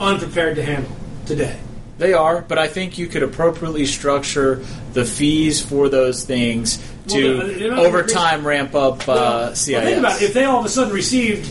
[0.00, 0.92] unprepared to handle
[1.26, 1.56] today.
[1.98, 7.38] They are, but I think you could appropriately structure the fees for those things to
[7.38, 9.72] Well, they're- they're not over time ramp up uh, Well, CIS.
[9.74, 10.24] well, think about it.
[10.26, 11.50] If they all of a sudden received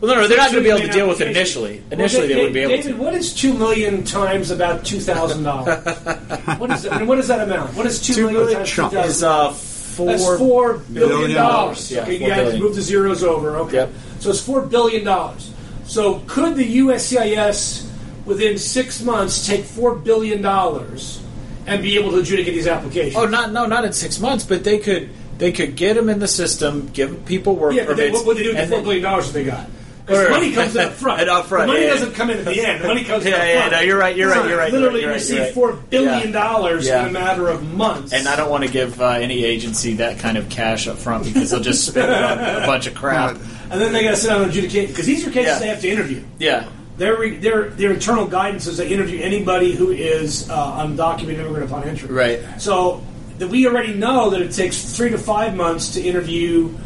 [0.00, 1.82] well, no, no, they're not going to be able to deal with it initially.
[1.90, 3.02] Initially, Well, they wouldn't be able David, to.
[3.02, 5.84] what is two million times about two thousand dollars?
[6.58, 6.92] what is that?
[6.92, 7.74] I mean, what is that amount?
[7.74, 8.92] What is two Two million million times two chunk.
[8.92, 9.10] thousand?
[9.10, 11.90] Is uh, four, That's four billion billion dollars.
[11.90, 11.90] dollars.
[11.90, 13.56] Yeah, okay, you had to move the zeros over.
[13.56, 13.92] Okay, Yep.
[14.20, 15.50] so it's four billion dollars.
[15.86, 17.87] So could the USCIS
[18.28, 21.20] within six months take four billion dollars
[21.66, 23.16] and be able to adjudicate these applications?
[23.16, 26.18] Oh, not no, not in six months, but they could they could get them in
[26.20, 28.12] the system, give people work yeah, permits.
[28.16, 29.66] what would they do with the four billion dollars that they got?
[30.08, 31.20] Because money comes in up front.
[31.20, 31.92] And up front, The money yeah, yeah.
[31.98, 32.82] doesn't come in at the end.
[32.82, 33.72] The money comes in Yeah, up yeah, front.
[33.72, 35.54] no, you're right, you're right, you're right, Literally, you're right, received you're right.
[35.54, 37.02] four billion dollars Yeah.
[37.02, 38.14] in a matter of months.
[38.14, 41.24] And I don't want to give uh, any agency that kind of cash up front
[41.24, 43.36] because they'll just spend it on a bunch of crap.
[43.70, 45.58] And then they got to sit down and adjudicate because these are cases Yeah.
[45.58, 46.22] they have to interview.
[46.38, 46.66] Yeah,
[46.98, 51.64] Their, re- their their internal guidance is they interview anybody who is uh, undocumented immigrant
[51.64, 52.08] upon entry.
[52.08, 52.60] Right.
[52.60, 53.02] So
[53.38, 56.76] that we already know that it takes three to five months to interview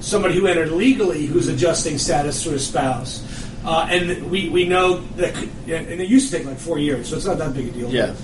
[0.00, 3.24] somebody who entered legally who's adjusting status to a spouse.
[3.64, 7.16] Uh, and we, we know that, and it used to take like four years, so
[7.16, 7.90] it's not that big a deal.
[7.90, 8.14] Yeah.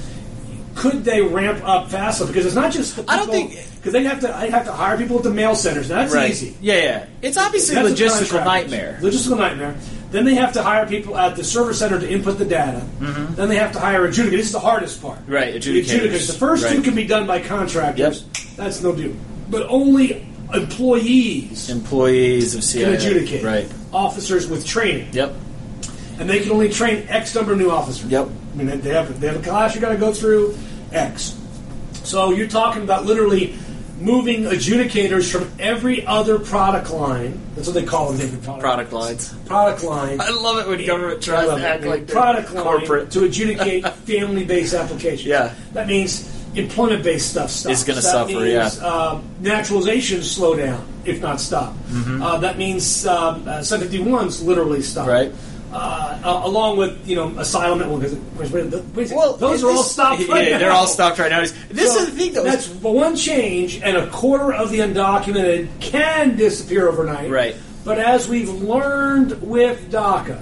[0.77, 2.27] Could they ramp up faster?
[2.27, 4.37] Because it's not just the people, I don't think- because they have to.
[4.37, 5.89] I have to hire people at the mail centers.
[5.89, 6.31] Now, that's right.
[6.31, 6.57] easy.
[6.61, 7.07] Yeah, yeah.
[7.23, 8.99] It's obviously a That's logistical nightmare.
[9.01, 9.75] Logistical nightmare.
[10.11, 12.83] Then they have to hire people at the service center to input the data.
[13.01, 14.31] Then they have to hire adjudicators.
[14.31, 15.19] This is the hardest part.
[15.21, 15.33] Mm-hmm.
[15.33, 16.27] Right, The adjudicators.
[16.27, 18.23] The first two can be done by contractors.
[18.23, 18.57] Yep.
[18.57, 19.15] That's no deal.
[19.51, 23.45] But only employees Employees of can adjudicate.
[23.45, 23.69] Right.
[23.93, 25.09] Officers with training.
[25.13, 25.35] Yep.
[26.19, 28.11] And they can only train X number of new officers.
[28.11, 28.29] Yep.
[28.29, 30.57] I mean, they have they have a class you got to go through
[30.97, 31.39] X.
[32.05, 33.55] So you're talking about literally
[34.01, 37.41] moving adjudicators from every other product line.
[37.55, 38.19] That's what they call them.
[38.19, 39.35] David, product, Product lines.
[39.47, 40.21] Product lines.
[40.21, 41.89] I love it when government tries to act it.
[41.89, 43.11] like product line corporate.
[43.13, 45.27] to adjudicate family-based applications.
[45.27, 45.55] Yeah.
[45.73, 47.81] that means employment-based stuff stops.
[47.81, 48.87] Is gonna suffer, means, yeah.
[48.87, 51.75] Uh, naturalization slow down, if not stop.
[51.93, 55.07] Uh, that means um, uh, 751s literally stop.
[55.09, 55.33] Right.
[55.77, 57.81] Uh, uh, along with you know asylum.
[57.81, 60.21] Well, because wait, wait, wait, Well, those are all stopped.
[60.23, 61.41] Yeah, right they're all stopped right now.
[61.69, 62.45] This So is the thing, though.
[62.45, 67.31] That's one change, and a quarter of the undocumented can disappear overnight.
[67.31, 67.57] Right.
[67.85, 70.41] But as we've learned with DACA,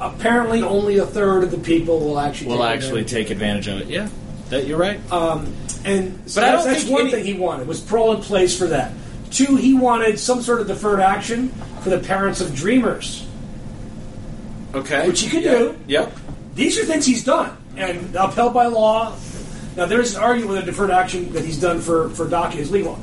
[0.00, 3.10] apparently only a third of the people will actually will take actually advantage.
[3.28, 3.86] take advantage of it.
[3.88, 4.08] Yeah,
[4.48, 5.00] that you're right.
[5.12, 7.80] Um, and so But I that's, don't that's think one any- thing he wanted was
[7.80, 8.92] parole in place for that.
[9.30, 11.50] Two, he wanted some sort of deferred action
[11.82, 13.24] for the parents of dreamers.
[14.74, 15.58] Okay, which you could Yeah.
[15.58, 15.76] do.
[15.86, 16.12] Yep.
[16.54, 19.12] These are things he's done and upheld by law.
[19.76, 22.98] Now there's an argument whether deferred action that he's done for for DACA is legal.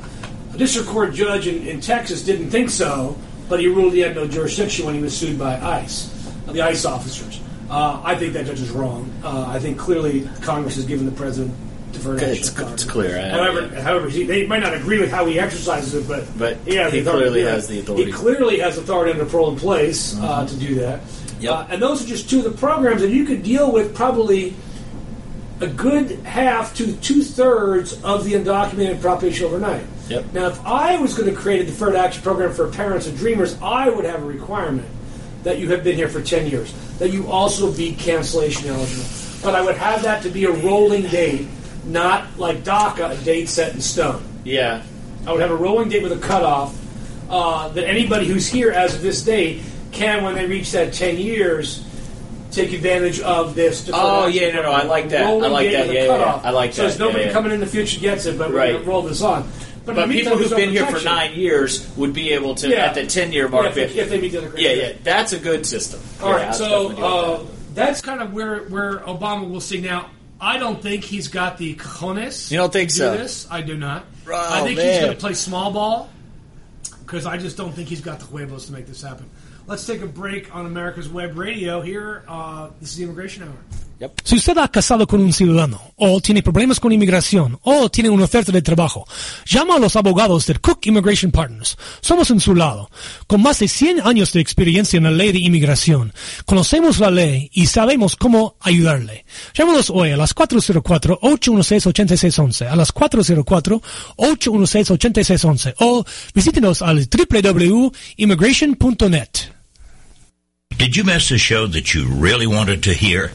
[0.54, 3.16] A district court judge in, in Texas didn't think so,
[3.48, 6.10] but he ruled he had no jurisdiction when he was sued by ICE,
[6.52, 7.40] the ICE officers.
[7.70, 9.10] Uh, I think that judge is wrong.
[9.22, 11.52] Uh, I think clearly Congress has given the president
[11.92, 12.30] deferred action.
[12.32, 15.94] It's- it's clear, I- However, however, he, they might not agree with how he exercises
[15.94, 18.04] it, but But he, has he the authority to clearly has the authority.
[18.06, 21.00] He clearly has authority under parole in place uh, to do that.
[21.40, 21.52] Yep.
[21.52, 24.54] Uh, and those are just two of the programs that you could deal with probably
[25.60, 29.84] a good half to two thirds of the undocumented population overnight.
[30.08, 30.32] Yep.
[30.32, 33.60] Now, if I was going to create a deferred action program for parents of dreamers,
[33.60, 34.88] I would have a requirement
[35.42, 39.04] that you have been here for 10 years, that you also be cancellation eligible.
[39.42, 41.46] But I would have that to be a rolling date,
[41.84, 44.22] not like DACA, a date set in stone.
[44.44, 44.82] Yeah.
[45.26, 46.76] I would have a rolling date with a cutoff
[47.30, 49.62] uh, that anybody who's here as of this date
[49.98, 51.84] can, when they reach that 10 years,
[52.50, 53.90] take advantage of this.
[53.92, 55.26] Oh, yeah, no, no, I like that.
[55.26, 55.88] I like that.
[55.88, 56.40] a Yeah, yeah.
[56.42, 56.76] I like that.
[56.76, 56.88] so that.
[56.88, 57.32] there's nobody Yeah, yeah.
[57.32, 59.50] coming in the future gets it, but we're going to roll this on.
[59.84, 62.86] But, But people who've been here for nine years would be able to, Yeah.
[62.86, 64.88] at the 10 year mark, Yeah, if, they, if they meet the other yeah, criteria.
[64.90, 66.00] yeah, that's a good system.
[66.22, 67.74] All Yeah, right, so definitely deal with uh, that.
[67.74, 70.10] that's kind of where where Obama will see now.
[70.40, 72.50] I don't think he's got the cojones.
[72.50, 73.16] You don't think to so?
[73.16, 73.46] This.
[73.50, 74.04] I do not.
[74.30, 76.10] Oh, I think he's going to play small ball
[77.00, 79.28] because I just don't think he's got the huevos to make this happen.
[79.68, 81.82] Let's take a break on America's Web Radio.
[81.82, 83.58] Here, uh, this is the Immigration Hour.
[84.24, 88.24] Si usted ha casado con un ciudadano, o tiene problemas con inmigración, o tiene una
[88.24, 89.06] oferta de trabajo,
[89.44, 91.76] llama a los abogados del Cook Immigration Partners.
[92.00, 92.90] Somos en su lado.
[93.26, 96.14] Con más de 100 años de experiencia en la ley de inmigración,
[96.46, 99.26] conocemos la ley y sabemos cómo ayudarle.
[99.52, 109.57] Llámanos hoy a las 404-816-8611, a las 404-816-8611, o visítenos al www.immigration.net.
[110.78, 113.32] Did you miss a show that you really wanted to hear?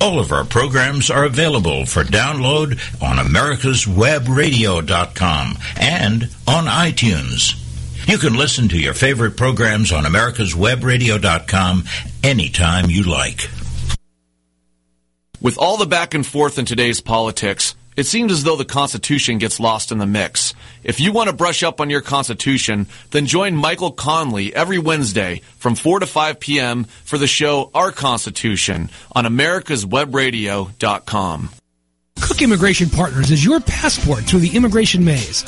[0.00, 7.56] All of our programs are available for download on americaswebradio.com and on iTunes.
[8.08, 11.84] You can listen to your favorite programs on americaswebradio.com
[12.24, 13.48] anytime you like.
[15.40, 19.36] With all the back and forth in today's politics, it seems as though the Constitution
[19.38, 20.54] gets lost in the mix.
[20.82, 25.42] If you want to brush up on your Constitution, then join Michael Conley every Wednesday
[25.58, 26.84] from 4 to 5 p.m.
[26.84, 31.50] for the show Our Constitution on americaswebradio.com.
[32.20, 35.42] Kuck Immigration Partners is your passport through the immigration maze.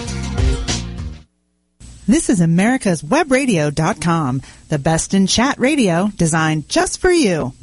[2.08, 7.54] This is America's Webradio.com, the best in chat radio designed just for you.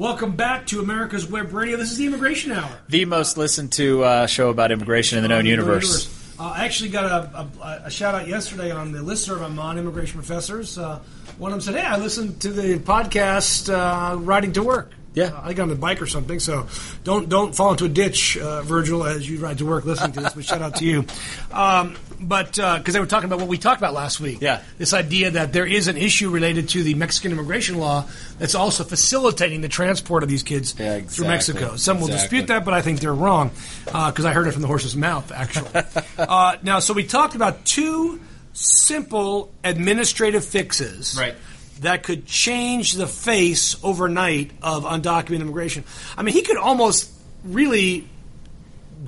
[0.00, 1.76] Welcome back to America's Web Radio.
[1.76, 2.70] This is the Immigration Hour.
[2.88, 6.08] The most listened to uh, show about immigration in the known universe.
[6.38, 9.76] Uh, I actually got a, a, a, shout out yesterday on the listserv I'm on,
[9.76, 10.78] Immigration Professors.
[10.78, 11.00] Uh,
[11.36, 14.90] one of them said, Hey, I listened to the podcast uh, Riding to Work.
[15.12, 16.38] Yeah, uh, I got on the bike or something.
[16.38, 16.68] So
[17.02, 20.20] don't don't fall into a ditch, uh, Virgil, as you ride to work listening to
[20.20, 20.34] this.
[20.34, 21.04] But shout out to you.
[21.50, 24.38] Um, but because uh, they were talking about what we talked about last week.
[24.40, 28.06] Yeah, this idea that there is an issue related to the Mexican immigration law
[28.38, 31.14] that's also facilitating the transport of these kids yeah, exactly.
[31.14, 31.76] through Mexico.
[31.76, 33.50] Some will dispute that, but I think they're wrong
[33.84, 35.32] because I heard it from the horse's mouth.
[35.32, 35.82] Actually,
[36.18, 38.20] uh, now so we talked about two
[38.52, 41.16] simple administrative fixes.
[41.18, 41.34] Right
[41.80, 45.84] that could change the face overnight of undocumented immigration.
[46.16, 47.10] I mean, he could almost
[47.44, 48.06] really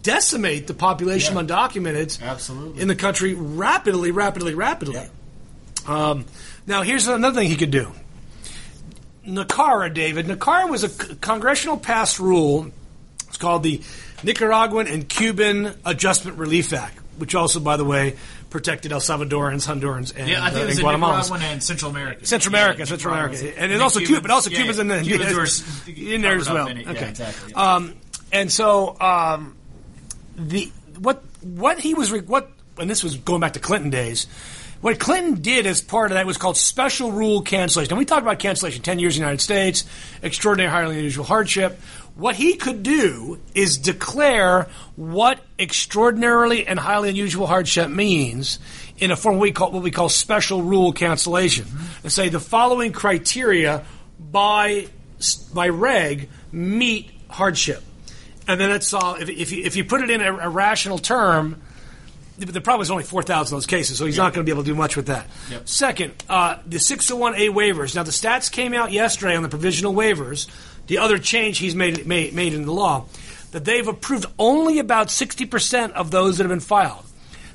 [0.00, 1.40] decimate the population yeah.
[1.40, 2.80] of undocumented Absolutely.
[2.80, 4.94] in the country rapidly, rapidly, rapidly.
[4.94, 5.08] Yeah.
[5.86, 6.24] Um,
[6.66, 7.92] now, here's another thing he could do.
[9.26, 10.26] NACARA, David.
[10.26, 12.70] NACARA was a congressional passed rule.
[13.28, 13.82] It's called the
[14.24, 18.16] Nicaraguan and Cuban Adjustment Relief Act, which also, by the way,
[18.52, 22.24] protected El Salvadorans, Hondurans, and, yeah, I think uh, and Nicaraguan and Central America.
[22.24, 25.00] Central America, yeah, Central America, and, and also Cuba, but also yeah, Cubans in, the,
[25.00, 26.68] Cubans in there as well.
[26.68, 27.54] okay, yeah, exactly.
[27.54, 27.94] Um,
[28.30, 29.56] and so um,
[30.36, 34.26] the what what he was what and this was going back to Clinton days.
[34.80, 37.92] What Clinton did as part of that was called special rule cancellation.
[37.92, 39.84] And we talked about cancellation 10 years in the United States,
[40.22, 41.80] extraordinary, highly unusual hardship.
[42.14, 48.58] What he could do is declare what extraordinarily and highly unusual hardship means
[48.98, 52.04] in a form we call what we call special rule cancellation, mm-hmm.
[52.04, 53.84] and say the following criteria
[54.18, 54.88] by
[55.54, 57.82] by reg meet hardship,
[58.46, 59.14] and then that's all.
[59.14, 61.62] If, if you, if you put it in a, a rational term,
[62.38, 64.64] the problem is only 4,000 of those cases, so he's not going to be able
[64.64, 65.26] to do much with that.
[65.50, 65.68] Yep.
[65.68, 67.94] Second, uh, the 601A waivers.
[67.94, 70.48] Now, the stats came out yesterday on the provisional waivers.
[70.92, 73.06] The other change he's made, made, made in the law,
[73.52, 77.06] that they've approved only about 60% of those that have been filed.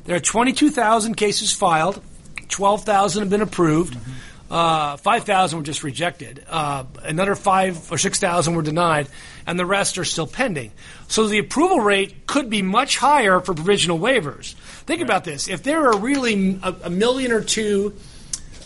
[0.06, 2.02] There are 22,000 cases filed,
[2.50, 3.94] 12,000 have been approved.
[3.94, 4.12] Mm-hmm.
[4.50, 6.44] Uh, 5,000 were just rejected.
[6.50, 9.08] Uh, another 5 or 6,000 were denied,
[9.46, 10.72] and the rest are still pending.
[11.08, 14.56] So the approval rate could be much higher for provisional waivers.
[14.56, 15.08] Think right.
[15.08, 15.48] about this.
[15.48, 17.94] If there are really a, a, million or two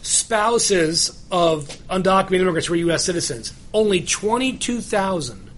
[0.01, 3.05] spouses of undocumented immigrants who are U.S.
[3.05, 5.49] citizens, only 22,000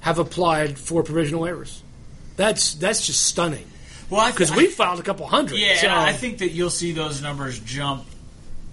[0.00, 1.80] have applied for provisional waivers.
[2.36, 3.66] That's, that's just stunning.
[4.10, 5.58] Well, because we filed a couple hundred.
[5.58, 5.88] Yeah, so.
[5.88, 8.04] I think that you'll see those numbers jump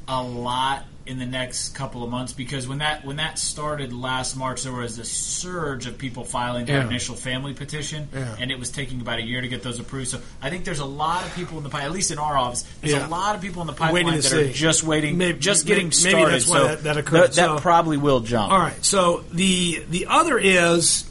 [0.08, 4.36] a lot in the next couple of months because when that when that started last
[4.36, 6.88] March, there was a surge of people filing their Yeah.
[6.88, 8.36] initial family petition, Yeah.
[8.39, 10.08] and it was taking about a year to get those approved.
[10.08, 12.38] So I think there's a lot of people in the pipeline, at least in our
[12.38, 13.08] office, there's Yeah.
[13.08, 15.95] a lot of people in the pipeline that are just waiting, Maybe- just getting maybe
[15.95, 16.34] started.
[16.34, 17.21] that's why so that- that occurred.
[17.34, 18.52] that So- probably will jump.
[18.52, 18.84] All right.
[18.84, 21.04] So the the other is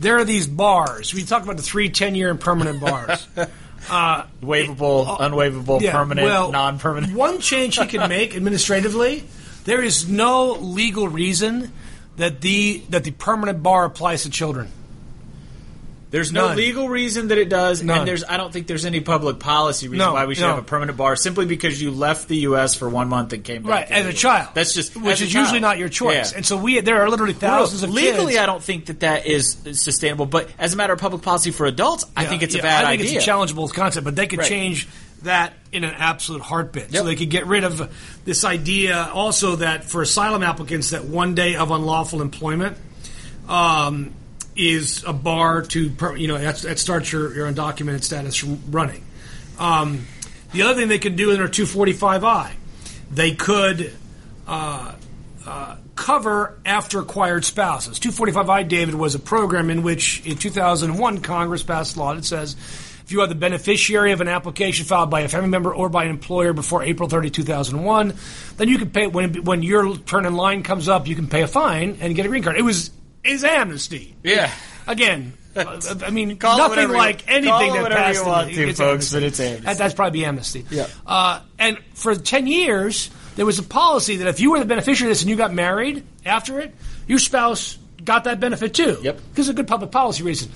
[0.00, 1.14] there are these bars.
[1.14, 3.26] We talk about the three 10 year and permanent bars.
[3.88, 7.12] Uh, Waivable, unwaivable, yeah, permanent, well, non-permanent.
[7.14, 9.22] One change he can make administratively,
[9.66, 11.70] there is no legal reason
[12.16, 14.70] that the that the permanent bar applies to children.
[16.12, 16.56] There's no None.
[16.56, 17.98] legal reason that it does, None.
[17.98, 20.50] and there's I don't think there's any public policy reason No, why we should no.
[20.54, 22.76] have a permanent bar simply because you left the U.S.
[22.76, 23.70] for one month and came back.
[23.70, 24.14] Right, as a illegally.
[24.14, 24.48] child.
[24.54, 25.62] That's just which a is usually child.
[25.62, 26.30] not your choice.
[26.30, 26.36] Yeah.
[26.36, 28.38] And so we there are literally thousands of legally, kids.
[28.38, 30.26] I don't think that that is sustainable.
[30.26, 32.84] But as a matter of public policy for adults, I think it's a yeah, bad
[32.84, 33.16] I think idea.
[33.18, 34.48] it's a challengeable concept, but they could Right.
[34.48, 34.86] change
[35.26, 36.90] that in an absolute heartbeat.
[36.92, 37.94] So they could get rid of
[38.24, 42.76] this idea also that for asylum applicants that one day of unlawful employment
[43.48, 44.12] um,
[44.56, 49.04] is a bar to you know that's, that starts your, your undocumented status from running.
[49.58, 50.06] Um,
[50.52, 52.52] the other thing they could do in their 245i,
[53.10, 53.92] they could
[54.46, 54.94] uh,
[55.46, 57.98] uh, cover after acquired spouses.
[57.98, 62.56] 245I, David, was a program in which in 2001 Congress passed a law that says
[63.06, 66.04] if you are the beneficiary of an application filed by a family member or by
[66.04, 68.14] an employer before April 30, 2001,
[68.56, 71.42] then you can pay when when your turn in line comes up, you can pay
[71.42, 72.56] a fine and get a green card.
[72.56, 72.90] It was
[73.22, 74.16] is amnesty.
[74.24, 74.50] Yeah.
[74.88, 78.20] Again, I mean, Call nothing you- like call anything that passed.
[78.24, 79.64] you want the- to, it's folks, but it's amnesty.
[79.66, 80.66] That- that's probably amnesty.
[80.70, 80.86] Yeah.
[81.06, 85.10] Uh, and for 10 years, there was a policy that if you were the beneficiary
[85.10, 86.74] of this and you got married after it,
[87.06, 88.98] your spouse got that benefit too.
[89.02, 89.20] Yep.
[89.30, 90.50] Because of a good public policy reason.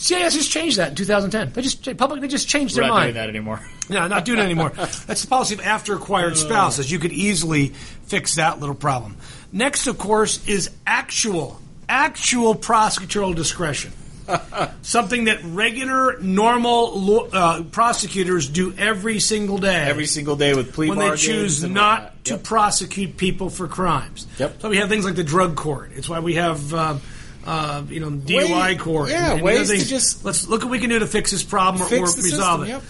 [0.00, 1.52] CIS just changed that in 2010.
[1.52, 2.22] They just public.
[2.22, 3.04] They just changed We're their not mind.
[3.08, 3.60] doing that anymore.
[3.90, 4.68] No, not doing it anymore.
[4.68, 6.92] That's the policy of after acquired spouses.
[6.92, 7.70] You could easily
[8.04, 9.16] fix that little problem.
[9.50, 13.90] Next, of course, is actual, actual prosecutorial discretion.
[14.82, 19.82] Something that regular, normal uh, prosecutors do every single day.
[19.88, 22.44] Every single day with plea when they choose not to Yep.
[22.44, 24.28] prosecute people for crimes.
[24.38, 24.62] Yep.
[24.62, 25.90] So we have things like the drug court.
[25.96, 26.72] It's why we have.
[26.72, 26.98] Uh,
[27.46, 29.10] uh, you know, DUI Way- court.
[29.10, 31.42] yeah, and, ways to just- let's look at what we can do to fix this
[31.42, 32.82] problem or, Fix or the resolve system, it yep.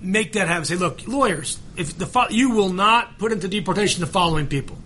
[0.00, 0.64] make that happen.
[0.64, 4.76] Say, look, lawyers, if the fo- you will not put into deportation the following people.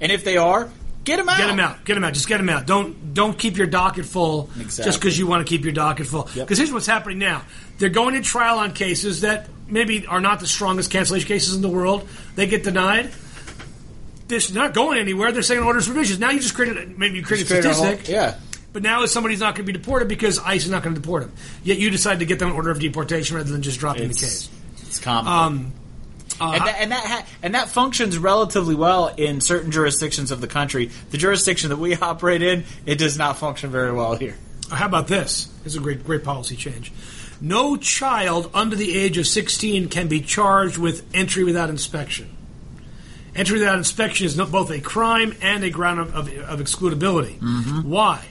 [0.00, 0.68] And if they are,
[1.04, 1.38] get them out.
[1.38, 1.84] Get them out.
[1.84, 2.12] Get them out.
[2.14, 2.66] Just get them out.
[2.66, 6.22] Don't don't keep your docket full just because you want to keep your docket full.
[6.24, 6.58] Because Yep.
[6.58, 7.42] here's what's happening now:
[7.78, 11.62] they're going to trial on cases that maybe are not the strongest cancellation cases in
[11.62, 12.08] the world.
[12.36, 13.10] They get denied.
[14.28, 15.32] They're not going anywhere.
[15.32, 16.18] They're saying orders revisions.
[16.20, 18.08] Now you just created maybe you created a Create a whole- statistic.
[18.08, 18.34] yeah.
[18.72, 21.00] But now is somebody's not going to be deported because ICE is not going to
[21.00, 21.32] deport him.
[21.64, 24.14] Yet you decide to get them an order of deportation rather than just dropping the
[24.14, 24.50] case.
[24.82, 25.32] it's common.
[25.32, 25.72] Um,
[26.40, 30.46] and that and that, ha- and that functions relatively well in certain jurisdictions of the
[30.46, 30.90] country.
[31.10, 34.36] The jurisdiction that we operate in, it does not function very well here.
[34.70, 35.46] How about this?
[35.64, 36.92] This is a great, great policy change.
[37.40, 42.28] No child under the age of 16 can be charged with entry without inspection.
[43.38, 47.84] Entry without inspection is not both a crime and a ground of, of, of excludability.
[47.84, 48.24] Why?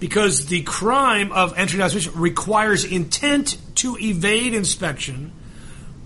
[0.00, 5.32] Because the crime of entry without inspection requires intent to evade inspection,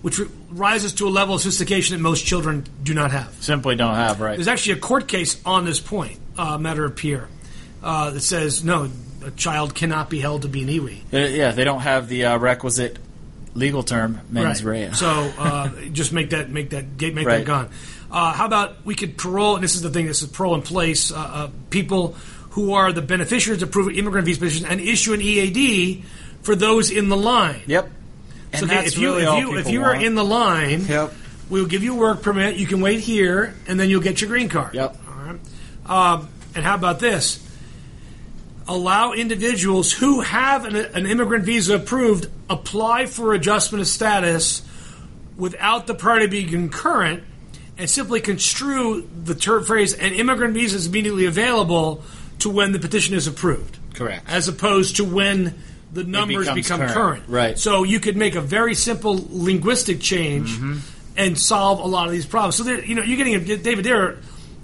[0.01, 3.33] which re- rises to a level of sophistication that most children do not have.
[3.41, 4.35] Simply don't have right.
[4.35, 7.27] There's actually a court case on this point, uh, matter of Pierre,
[7.83, 8.89] uh, that says no,
[9.25, 11.13] a child cannot be held to be an EWI.
[11.13, 12.99] Uh, yeah, they don't have the uh, requisite
[13.55, 14.91] legal term mens rea.
[14.93, 17.37] So uh, just make that make that make Right.
[17.39, 17.69] that gone.
[18.09, 19.55] Uh, how about we could parole?
[19.55, 20.05] And this is the thing.
[20.07, 21.11] This is parole in place.
[21.11, 22.13] Uh, uh, people
[22.51, 26.03] who are the beneficiaries of approved immigrant visa petitions and issue an EAD
[26.41, 27.61] for those in the line.
[27.67, 27.85] Yep.
[27.85, 27.91] So
[28.53, 31.13] And if, that's if you really if you if you are in the line, Yep.
[31.49, 32.55] we'll give you a work permit.
[32.55, 34.73] You can wait here, and then you'll get your green card.
[34.73, 34.97] Yep.
[35.07, 35.39] All right.
[36.15, 37.43] Um, and how about this?
[38.69, 44.61] Allow individuals who have an, an immigrant visa approved apply for adjustment of status
[45.37, 47.23] without the priority being concurrent,
[47.77, 52.03] and simply construe the term phrase "an immigrant visa is immediately available"
[52.39, 54.23] to when the petition is approved Correct.
[54.27, 55.55] as opposed to when
[55.91, 56.93] the numbers become current.
[56.93, 57.23] current.
[57.27, 57.57] Right.
[57.57, 60.77] So you could make a very simple linguistic change Mm-hmm.
[61.15, 62.55] and solve a lot of these problems.
[62.57, 63.85] So there, you know, you're getting a, David.
[63.85, 64.17] There are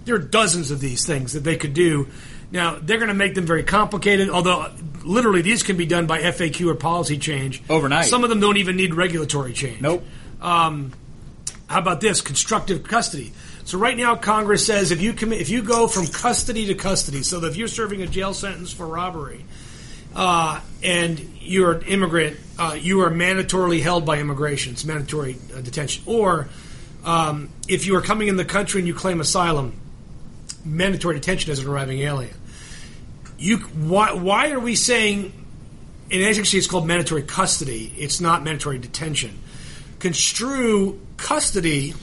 [0.06, 2.08] there are dozens of these things that they could do.
[2.52, 4.30] Now they're going to make them very complicated.
[4.30, 4.70] Although
[5.04, 8.06] literally these can be done by FAQ or policy change Overnight.
[8.06, 9.82] Some of them don't even need regulatory change.
[9.82, 10.04] Nope.
[10.42, 10.92] Um,
[11.74, 13.34] how about this constructive custody?
[13.66, 17.24] So right now, Congress says if you commit, if you go from custody to custody,
[17.24, 19.44] so if you're serving a jail sentence for robbery,
[20.16, 24.74] uh, and you're an immigrant, uh, you are mandatorily held by immigration.
[24.74, 26.04] It's mandatory uh, detention.
[26.06, 26.48] Or
[27.04, 29.74] um, if you are coming in the country and you claim asylum,
[30.64, 32.36] mandatory detention as an arriving alien.
[33.40, 35.34] You why why are we saying
[36.12, 37.92] in actually it's called mandatory custody?
[37.98, 39.40] It's not mandatory detention.
[40.04, 41.94] Construe custody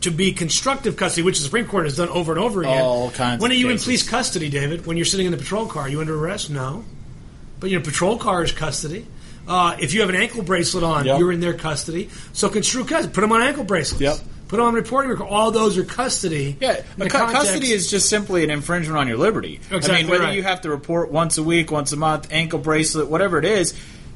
[0.00, 2.80] to be constructive custody, which the Supreme Court has done over and over again.
[2.82, 4.86] All kinds When are you in police custody, David?
[4.86, 6.48] When you're sitting in the patrol car, are you under arrest?
[6.48, 6.82] No.
[7.60, 9.06] But your patrol car is custody.
[9.46, 11.18] Uh, if you have an ankle bracelet on, Yep.
[11.18, 12.08] you're in their custody.
[12.32, 13.12] So construe custody.
[13.12, 14.00] Put them on ankle bracelets.
[14.00, 14.18] Yep.
[14.48, 15.26] Put them on reporting record.
[15.26, 16.56] All those are custody.
[16.58, 19.60] Yeah, cu- custody is just simply an infringement on your liberty.
[19.70, 20.36] Exactly I mean, whether right.
[20.36, 23.74] you have to report once a week, once a month, ankle bracelet, whatever it is,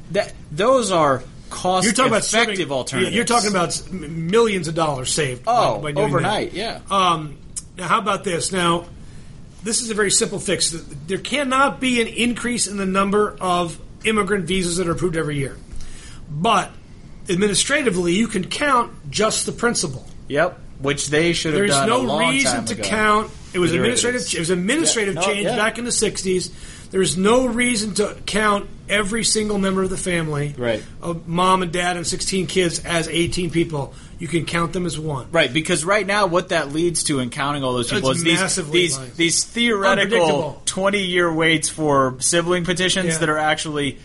[0.09, 3.15] that those are cost You're talking about effective serving- alternatives.
[3.15, 5.43] You're talking about millions of dollars saved.
[5.45, 6.57] Oh, by, by overnight, that.
[6.57, 6.79] yeah.
[6.89, 7.37] Um,
[7.77, 8.51] now, how about this?
[8.51, 8.85] Now,
[9.63, 10.71] this is a very simple fix.
[11.07, 15.37] There cannot be an increase in the number of immigrant visas that are approved every
[15.37, 15.55] year,
[16.29, 16.71] but
[17.29, 20.05] administratively, you can count just the principal.
[20.27, 22.83] Yep, which they should have There's done a no long reason to ago.
[22.83, 23.31] count.
[23.53, 24.21] It was administrative.
[24.33, 25.55] It was administrative Yeah, no, change yeah.
[25.57, 26.51] back in the '60s.
[26.89, 30.83] There's no reason to count every single member of the family, Right.
[31.01, 33.93] Of mom and dad and 16 kids as 18 people.
[34.19, 35.25] you can count them as one.
[35.31, 38.23] Right, because right now, what that leads to in counting all those people It's is
[38.23, 43.17] these these these theoretical twenty year waits for sibling petitions Yeah.
[43.17, 43.97] that are actually,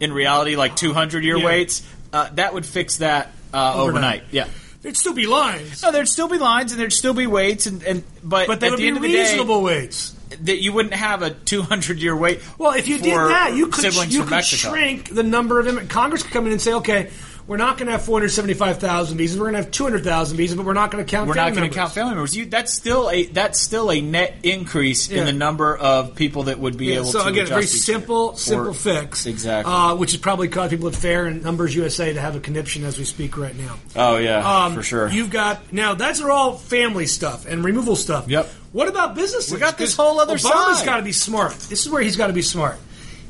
[0.00, 1.44] in reality, like two hundred year Yeah.
[1.44, 1.82] waits.
[2.14, 4.22] Uh, that would fix that uh, Overnight.
[4.22, 4.22] overnight.
[4.30, 4.46] Yeah.
[4.80, 7.82] There'd still be lines, No, there'd still be lines and there'd still be waits, and,
[7.82, 10.14] and but but they at would the be end of the reasonable day, weights.
[10.42, 12.40] That you wouldn't have a two hundred year wait.
[12.58, 14.70] Well, if you did that, you could you could Mexico.
[14.70, 15.92] shrink the number of immigrants.
[15.92, 17.10] Congress could come in and say, okay,
[17.46, 19.38] we're not going to have 475,000 visas.
[19.38, 21.28] We're going to have 200,000 visas, but we're not going to count.
[21.28, 21.76] We're family not going to members.
[21.76, 22.36] count family members.
[22.36, 25.20] You, that's still a that's still a net increase Yeah.
[25.20, 27.28] in the number of people that would be Yeah, able so to.
[27.28, 27.68] again, adjust very year.
[27.68, 29.26] simple, simple Or- fix.
[29.26, 29.72] Exactly.
[29.72, 32.84] Uh, which is probably caused people at Fair and Numbers USA to have a conniption
[32.84, 33.76] as we speak right now.
[33.94, 35.08] Oh yeah, Um, for sure.
[35.08, 35.94] You've got now.
[35.94, 38.28] That's are all family stuff and removal stuff.
[38.28, 38.50] Yep.
[38.76, 39.50] What about businesses?
[39.50, 40.84] We got this whole other Obama's side.
[40.84, 41.52] got to be smart.
[41.54, 42.76] This is where he's got to be smart.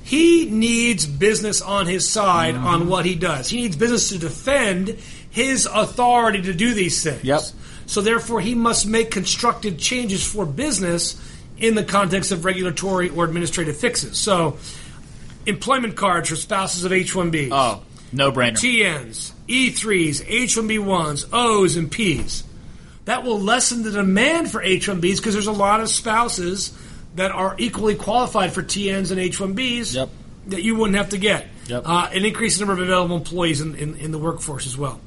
[0.02, 2.66] He needs business on his side Mm-hmm.
[2.66, 3.48] on what he does.
[3.48, 4.88] He needs business to defend
[5.30, 7.22] his authority to do these things.
[7.22, 7.42] Yep.
[7.86, 11.14] So therefore, he must make constructive changes for business
[11.58, 14.18] in the context of regulatory or administrative fixes.
[14.18, 14.58] So,
[15.46, 17.50] employment cards for spouses of H-1Bs.
[17.52, 17.82] oh,
[18.12, 18.54] no brainer.
[18.54, 22.42] TNs, E3s, H1B1s, O's, and P's.
[23.06, 26.76] That will lessen the demand for H1Bs because there's a lot of spouses
[27.14, 30.08] that are equally qualified for TNs and H1Bs Yep.
[30.48, 31.46] that you wouldn't have to get.
[31.68, 31.82] Yep.
[31.86, 35.00] Uh, an increased number of available employees in, in, in the workforce as well.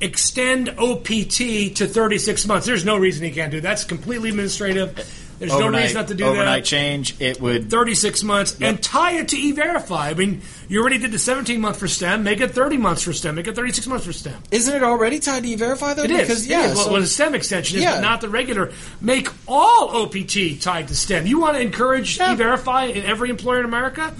[0.00, 2.66] Extend OPT to 36 months.
[2.66, 3.68] There's no reason he can't do that.
[3.68, 4.96] That's completely administrative.
[5.40, 6.68] There's no reason not to do that overnight that.
[6.68, 7.20] change.
[7.20, 10.10] It would 36 months and tie it to e-verify.
[10.10, 12.22] I mean, you already did the 17 month for STEM.
[12.22, 13.34] Make it 30 months for STEM.
[13.36, 14.34] Make it 36 months for STEM.
[14.50, 16.02] Isn't it already tied to E-Verify though?
[16.04, 16.20] It is.
[16.20, 16.74] because It yeah, is.
[16.76, 17.94] Well, so- well, the STEM extension is, Yeah.
[17.96, 18.70] but not the regular.
[19.00, 21.26] Make all OPT tied to STEM.
[21.26, 22.34] You want to encourage Yeah.
[22.34, 24.12] e-verify in every employer in America?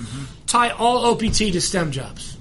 [0.46, 2.38] Tie all OPT to STEM jobs.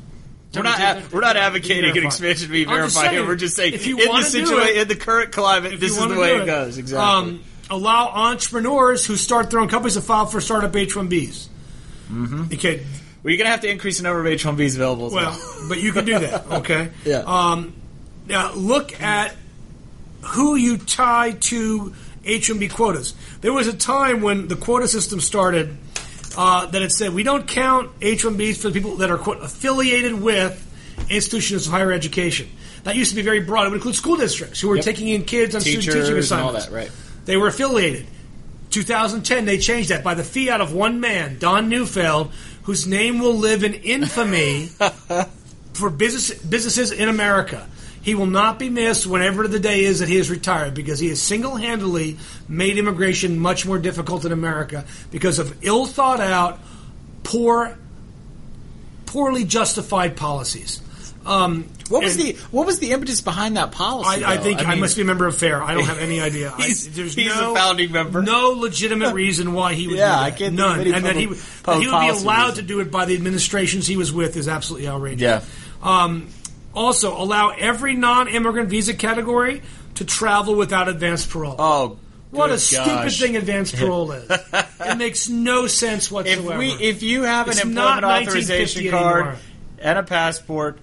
[0.56, 3.28] we're not a- we're not advocating an expansion of I'm here.
[3.28, 5.74] We're just saying if you in the wanna do situation it- in the current climate,
[5.74, 6.78] If this is the way do it goes.
[6.80, 7.06] Exactly.
[7.08, 7.40] Um,
[7.70, 11.48] allow entrepreneurs who start their own companies to file for startup H-1Bs.
[12.12, 12.44] Mm-hmm.
[12.54, 12.78] Okay,
[13.24, 15.08] well, you're gonna have to increase the number of H-1Bs available.
[15.08, 16.90] As well, Well, but you can do that, okay?
[17.06, 17.20] Yeah.
[17.26, 17.74] Um,
[18.28, 19.36] now look at
[20.22, 21.94] who you tie to
[22.26, 23.14] H-1B quotas.
[23.42, 25.78] There was a time when the quota system started
[26.38, 30.14] uh, that it said we don't count H-1Bs for the people that are quote affiliated
[30.20, 30.66] with
[31.10, 32.50] institutions of higher education.
[32.84, 33.64] That used to be very broad.
[33.68, 34.86] It would include school districts who were Yep.
[34.86, 36.66] taking in kids on student Teachers teaching and all assignments.
[36.68, 36.92] that, right.
[37.30, 38.08] They were affiliated.
[38.72, 42.32] 2010, they changed that by the fiat of one man, Don Neufeld,
[42.64, 44.66] whose name will live in infamy
[45.74, 47.70] for business, businesses in America.
[48.02, 51.10] He will not be missed whenever the day is that he is retired because he
[51.10, 52.18] has single handedly
[52.48, 56.58] made immigration much more difficult in America because of ill thought out,
[57.22, 57.78] poor,
[59.06, 60.82] poorly justified policies.
[61.28, 64.24] Um, what was and the what was the impetus behind that policy?
[64.24, 65.62] I, I think I, mean, must be a member of FAIR.
[65.62, 66.54] I don't have any idea.
[66.58, 68.22] I- He's- there's he's no, a founding member.
[68.22, 69.98] No legitimate reason why he would.
[69.98, 70.20] Yeah.
[70.20, 72.56] I can't None, and that he, that he would be allowed reason.
[72.56, 75.22] to do it by the administrations he was with is absolutely outrageous.
[75.22, 75.42] Yeah.
[76.04, 76.30] Um,
[76.74, 79.62] also, allow every non-immigrant visa category
[79.96, 81.56] to travel without advanced parole.
[81.58, 81.98] Oh,
[82.32, 84.30] what a good stupid thing advanced parole is!
[84.30, 86.60] it makes no sense If whatsoever.
[86.60, 89.40] we if you have an It's employment authorization card anymore.
[89.80, 90.78] and a passport,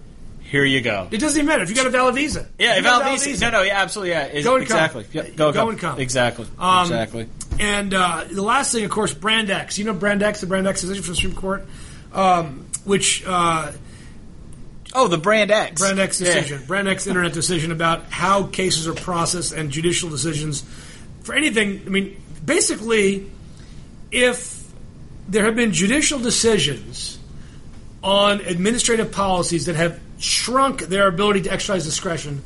[0.51, 1.09] here you go.
[1.11, 2.47] it doesn't even matter if you got a valid visa.
[2.59, 4.77] Yeah, a Val valid no, no, yeah, absolutely, yeah, is- Go and come.
[4.77, 5.69] exactly, Yep, go, Go come.
[5.71, 6.01] and come.
[6.01, 7.29] exactly, Um, exactly.
[7.59, 9.79] And uh, the last thing, of course, Brand X.
[9.79, 11.67] You know Brand X, the Brand X decision from the Supreme Court,
[12.13, 13.73] um, which uh,
[14.95, 16.35] Oh, the Brand X, Brand X Yeah.
[16.35, 20.65] decision, Brand X Internet decision about how cases are processed and judicial decisions
[21.23, 21.83] for anything.
[21.87, 23.31] I mean, basically,
[24.11, 24.63] if
[25.29, 27.19] there have been judicial decisions
[28.03, 32.43] on administrative policies that have shrunk their ability to exercise discretion,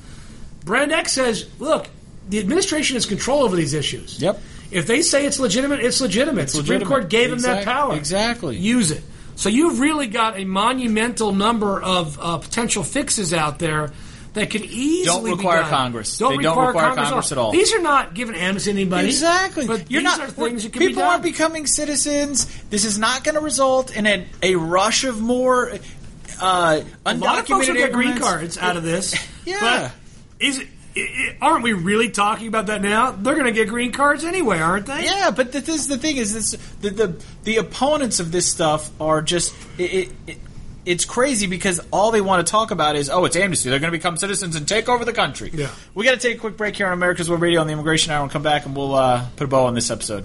[0.64, 1.88] Brand X says, look,
[2.28, 4.20] the administration has control over these issues.
[4.20, 4.40] Yep.
[4.70, 6.42] If they say it's legitimate, it's legitimate.
[6.42, 6.88] It's Supreme legitimate.
[6.88, 7.96] Court gave them that power.
[7.96, 8.56] exactly.
[8.56, 9.02] Use it.
[9.34, 13.90] So you've really got a monumental number of uh, potential fixes out there
[14.34, 15.70] that can easily Don't be require done.
[15.70, 16.18] Congress.
[16.18, 17.50] Don't They don't require, require Congress, Congress at all.
[17.50, 19.08] These are not giving amnesty to anybody.
[19.08, 19.66] Exactly.
[19.66, 20.20] But You're these not.
[20.20, 22.46] are things that can people be aren't becoming citizens.
[22.68, 25.72] This is not going to result in a, a rush of more
[26.40, 29.14] uh, a lot of folks will get green cards out of this.
[29.46, 29.90] Yeah.
[30.38, 30.62] But is
[30.94, 33.10] it, aren't we really talking about that now?
[33.12, 35.04] They're going to get green cards anyway, aren't they?
[35.04, 36.50] Yeah, but the, this is the thing is this
[36.82, 40.38] the, the the opponents of this stuff are just it, it, it
[40.84, 43.92] it's crazy because all they want to talk about is oh it's amnesty they're going
[43.92, 45.50] to become citizens and take over the country.
[45.52, 45.70] Yeah.
[45.94, 48.12] we got to take a quick break here on America's Web Radio on the Immigration
[48.12, 50.24] Hour and come back and we'll uh, put a bow on this episode.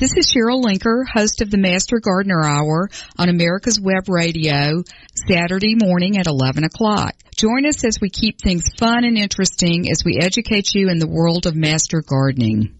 [0.00, 2.88] This is Cheryl Linker, host of the Master Gardener Hour
[3.18, 4.82] on America's Web Radio,
[5.28, 7.14] Saturday morning at 11 o'clock.
[7.36, 11.06] Join us as we keep things fun and interesting as we educate you in the
[11.06, 12.79] world of master gardening.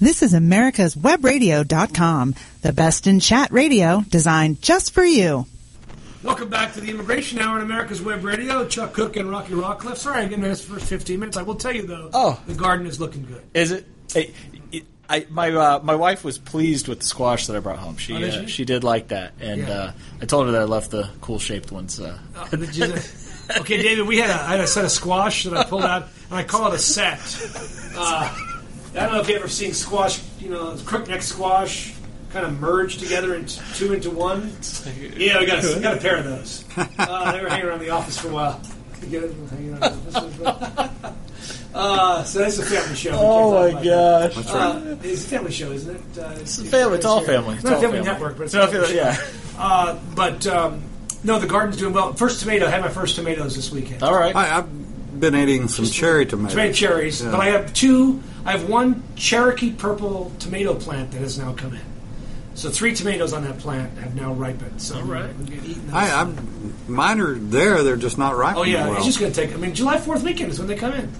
[0.00, 5.46] This is America's Webradio.com, the best in chat radio designed just for you.
[6.22, 8.66] Welcome back to the Immigration Hour on America's Web Radio.
[8.66, 9.96] Chuck Kuck and Rocky Rockcliffe.
[9.96, 11.36] Sorry I didn't miss the first 15 minutes.
[11.36, 12.40] I will tell you, though, Oh.
[12.46, 13.42] the garden is looking good.
[13.54, 13.86] Is it?
[14.14, 14.32] I,
[15.08, 17.96] I my uh, my wife was pleased with the squash that I brought home.
[17.96, 18.46] She Oh, did uh, she?
[18.48, 19.70] she did like that, and Yeah.
[19.74, 22.00] uh, I told her that I left the cool shaped ones.
[22.00, 22.92] Uh, Oh, did you-
[23.60, 26.08] okay, David, we had a, I had a set of squash that I pulled out,
[26.28, 27.20] and I call it a set.
[28.96, 31.94] I don't know if you've ever seen squash, you know, crookneck squash
[32.32, 34.52] kind of merge together into two into one.
[35.16, 36.64] Yeah, we got a, got a pair of those.
[36.98, 38.60] Uh, they were hanging around the office for a while.
[39.02, 39.32] You get it?
[39.50, 41.14] Hanging around the office.
[41.74, 43.10] Uh, so that's a family show.
[43.14, 44.44] Oh, my talk about gosh.
[44.46, 44.54] that.
[44.54, 46.18] Uh, it's a family show, isn't it?
[46.18, 47.54] Uh, it's, a family- it's all family.
[47.56, 48.12] It's It's not a family family.
[48.12, 49.58] network, but it's, It's not a family family- show.
[49.58, 50.82] Uh, but um,
[51.22, 52.14] no, the garden's doing well.
[52.14, 52.66] First tomato.
[52.66, 54.02] I had my first tomatoes this weekend.
[54.02, 54.34] all right.
[54.34, 56.52] I, I've been eating some cherry tomatoes.
[56.52, 57.30] Tomato cherries, Yeah.
[57.30, 58.22] but I have two.
[58.46, 61.80] I have one Cherokee purple tomato plant that has now come in.
[62.54, 64.80] So three tomatoes on that plant have now ripened.
[64.80, 65.36] So all right.
[65.36, 65.92] we can eat those.
[65.92, 67.82] I, I'm, mine are there.
[67.82, 68.56] They're just not ripe.
[68.56, 68.96] oh yeah, well.
[68.96, 69.52] it's just going to take.
[69.52, 71.12] I mean, July Fourth weekend is when they come in.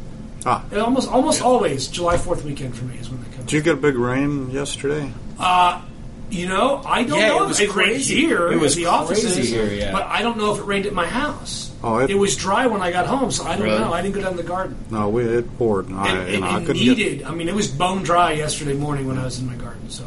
[0.47, 0.64] Ah.
[0.70, 3.41] It almost almost always July Fourth weekend for me is when they come.
[3.41, 5.12] Did you get a big rain yesterday?
[5.39, 5.83] Uh,
[6.31, 7.45] you know, I don't Yeah, know.
[7.45, 8.16] it was rained crazy.
[8.16, 8.51] here.
[8.53, 9.93] It was at the offices, here, yeah.
[9.93, 11.70] but I don't know if it rained at my house.
[11.85, 13.79] Oh, it- was dry when I got home, so I don't Really?
[13.79, 13.93] know.
[13.93, 14.77] I didn't go down to the garden.
[14.91, 15.89] No, we it poured.
[15.89, 17.18] And I, and, you know, I couldn't needed.
[17.20, 17.29] get.
[17.29, 20.05] I mean, it was bone dry yesterday morning when I was in my garden, so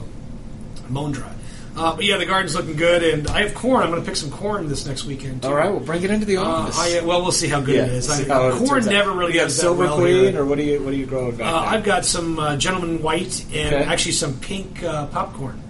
[0.90, 1.32] bone dry.
[1.78, 3.84] Uh, but yeah, the garden's looking good, and I have corn.
[3.84, 5.44] I'm going to pick some corn this next weekend.
[5.44, 5.48] Too.
[5.48, 6.78] all right, we'll bring it into the Uh, office.
[6.78, 8.10] I, well, we'll see how good yeah, it is.
[8.10, 8.90] I, how it corn out.
[8.92, 10.42] never really Do you have silver well queen, here.
[10.42, 11.60] or what do you what are you growing back Uh.
[11.60, 13.84] I've got some uh, gentleman white and Okay.
[13.86, 15.62] actually some pink uh, popcorn.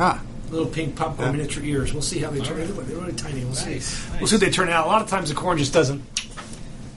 [0.00, 0.20] Ah,
[0.50, 1.32] Little pink popcorn Yeah.
[1.36, 1.92] miniature ears.
[1.92, 2.58] We'll see how they turn.
[2.58, 2.86] right.
[2.88, 3.44] They're really tiny.
[3.44, 3.74] We'll see.
[3.74, 4.86] Nice, We'll see what they turn out.
[4.86, 6.02] A lot of times the corn just doesn't.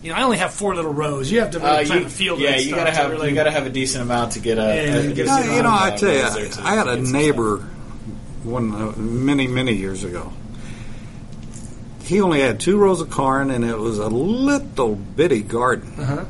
[0.01, 1.31] You know, I only have four little rows.
[1.31, 2.39] You have to really Uh, plant you, field.
[2.39, 4.61] yeah, you gotta have really, you gotta have a decent amount to get a.
[4.61, 6.87] Yeah, a you get No, a you know, I tell uh, you, to I had
[6.87, 7.59] a neighbor
[8.43, 10.33] one uh, many many years ago.
[12.03, 15.93] He only had two rows of corn, and it was a little bitty garden.
[15.97, 16.25] Uh-huh.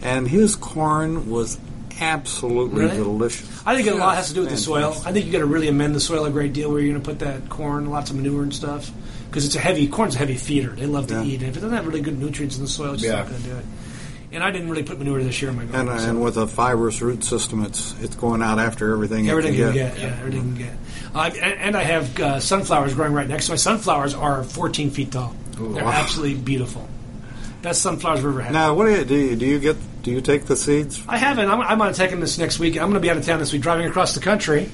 [0.00, 1.58] And his corn was
[2.00, 2.96] absolutely Really?
[2.96, 3.48] delicious.
[3.66, 4.94] I think it a lot has to do with the soil.
[5.04, 7.02] I think you got to really amend the soil a great deal where you're going
[7.02, 8.90] to put that corn, lots of manure and stuff,
[9.28, 10.70] because it's a heavy corn's a heavy feeder.
[10.70, 11.24] They love to Yeah.
[11.24, 13.12] eat, and if it doesn't have really good nutrients in the soil, it's Yeah.
[13.16, 13.64] not going to do it.
[14.30, 15.88] And I didn't really put manure this year in my And, garden.
[15.94, 19.24] uh, so and with a fibrous root system, it's it's going out after everything.
[19.24, 19.94] it everything can get.
[19.96, 20.74] get, yeah, everything you get.
[21.14, 24.90] Uh, and, and I have uh, sunflowers growing right next to my sunflowers are 14
[24.90, 25.34] feet tall.
[25.56, 25.90] They're wow.
[25.92, 26.86] absolutely beautiful.
[27.62, 28.52] Best sunflowers I've ever had.
[28.52, 29.16] Now, what do you do?
[29.16, 29.76] You, do you get?
[30.08, 31.02] Do you take the seeds?
[31.06, 31.50] I haven't.
[31.50, 32.76] I'm, I'm on taking this next week.
[32.76, 34.70] I'm going to be out of town this week, driving across the country.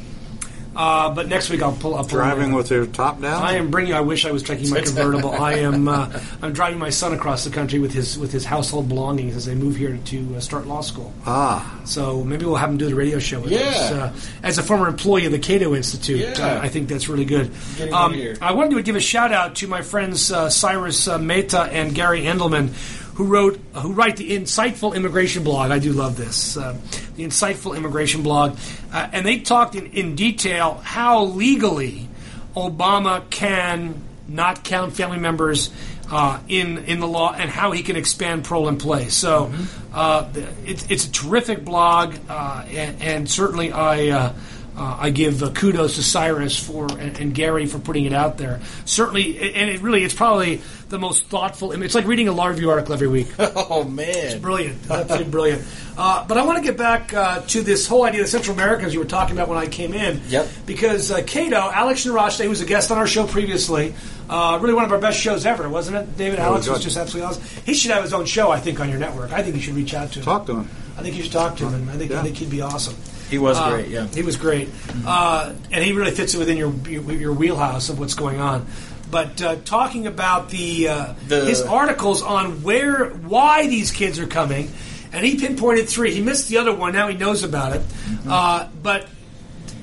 [0.77, 2.09] Uh, but next week I'll pull up.
[2.09, 3.43] Driving with your top down?
[3.43, 3.95] I am bringing.
[3.95, 5.31] I wish I was taking my convertible.
[5.33, 5.87] I am.
[5.89, 9.45] Uh, I'm driving my son across the country with his with his household belongings as
[9.47, 11.13] they move here to uh, start law school.
[11.27, 13.61] Ah, So maybe we'll have him do the radio show with Yeah.
[13.61, 13.91] us.
[13.93, 14.13] Uh,
[14.43, 16.45] as a former employee of the Cato Institute, Yeah.
[16.59, 17.51] uh, I think that's really good.
[17.93, 18.21] Um.
[18.41, 21.95] I wanted to give a shout out to my friends uh, Cyrus uh, Mehta and
[21.95, 22.71] Gary Endelman,
[23.15, 25.71] who wrote who write the insightful immigration blog.
[25.71, 26.77] I do love this, uh,
[27.17, 28.59] the insightful immigration blog,
[28.93, 32.09] uh, and they talked in, in detail how legally
[32.57, 35.71] Obama can not count family members
[36.11, 39.15] uh, in in the law and how he can expand parole in place.
[39.15, 39.53] So
[39.93, 40.29] uh,
[40.65, 44.33] it's it's a terrific blog, uh, and, and certainly I.
[44.77, 48.39] Uh, I give uh, kudos to Cyrus for and, and, Gary for putting it out
[48.39, 48.61] there.
[48.85, 51.71] Certainly, and it really it's probably the most thoughtful.
[51.71, 53.29] I mean, it's like reading a law review article every week.
[53.67, 55.63] Oh man, it's brilliant, absolutely brilliant.
[55.97, 58.93] Uh, but I want to get back uh, to this whole idea of Central Americans
[58.93, 60.21] you were talking about when I came in.
[60.29, 60.49] Yep.
[60.67, 63.95] Because uh, Cato, Alex Nowrasteh, who was a guest on our show previously,
[64.29, 66.17] uh, really one of our best shows ever, wasn't it?
[66.17, 67.43] David Alex was just absolutely awesome.
[67.65, 69.33] He should have his own show, I think, on your network.
[69.33, 70.25] I think you should reach out to him.
[70.25, 70.71] Talk to him.
[70.97, 71.89] I think you should talk to him.
[71.89, 72.21] I think yeah.
[72.21, 72.97] I think he'd be awesome.
[73.31, 73.89] He was uh, great.
[73.89, 75.05] Yeah, he was great, mm-hmm.
[75.07, 78.67] uh, and he really fits it within your, your, your wheelhouse of what's going on.
[79.11, 84.27] But uh, talking about the, uh, the, his articles on where why these kids are
[84.27, 84.71] coming,
[85.13, 86.13] and he pinpointed three.
[86.13, 86.93] He missed the other one.
[86.93, 87.83] Now he knows about it.
[87.83, 88.31] Mm-hmm.
[88.31, 89.09] Uh, but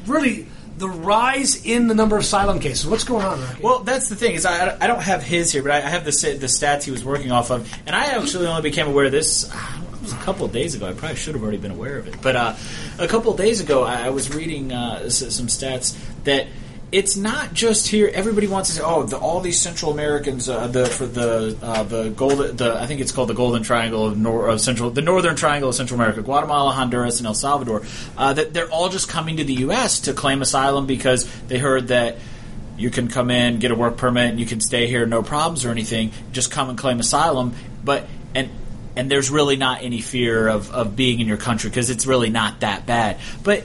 [0.06, 2.88] really, the rise in the number of asylum cases.
[2.88, 3.40] What's going on?
[3.40, 3.64] Rocky?
[3.64, 6.12] Well, that's the thing is I, I don't have his here, but I have the
[6.12, 9.50] the stats he was working off of, and I actually only became aware of this
[10.02, 10.88] was a couple of days ago.
[10.88, 12.22] I probably should have already been aware of it.
[12.22, 12.56] But uh,
[13.00, 16.48] a couple of days ago, I, was reading uh, some stats that
[16.92, 18.12] it's not just here.
[18.14, 21.84] Everybody wants to say, "Oh, the, all these Central Americans, uh, the for the uh,
[21.84, 25.02] the golden, the I think it's called the Golden Triangle of, nor, of Central, the
[25.02, 27.84] Northern Triangle of Central America, Guatemala, Honduras, and El Salvador.
[28.18, 30.02] Uh, that they're all just coming to the U.S.
[30.02, 32.18] to claim asylum because they heard that."
[32.78, 35.66] You can come in, get a work permit, and you can stay here, no problems
[35.66, 36.14] or anything.
[36.32, 37.54] Just come and claim asylum.
[37.84, 38.50] But and
[38.96, 42.30] and there's really not any fear of, of being in your country because it's really
[42.30, 43.18] not that bad.
[43.44, 43.64] But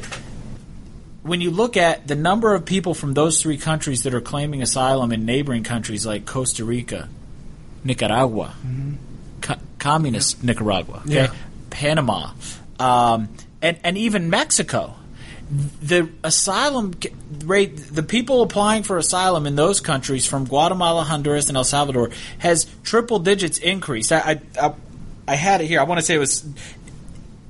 [1.23, 4.63] when you look at the number of people from those three countries that are claiming
[4.63, 7.09] asylum in neighboring countries like Costa Rica,
[7.85, 8.95] Nicaragua, mm-hmm.
[9.41, 10.47] co- communist yeah.
[10.47, 11.15] Nicaragua, okay?
[11.15, 11.35] yeah.
[11.71, 12.31] Panama,
[12.79, 13.29] um,
[13.61, 14.95] and and even Mexico,
[15.83, 16.95] the asylum
[17.45, 22.11] rate, the people applying for asylum in those countries from Guatemala, Honduras, and El Salvador
[22.39, 24.13] has triple digits increased.
[24.13, 24.75] I, I, I
[25.35, 25.81] had it here.
[25.81, 26.47] I want to say it was.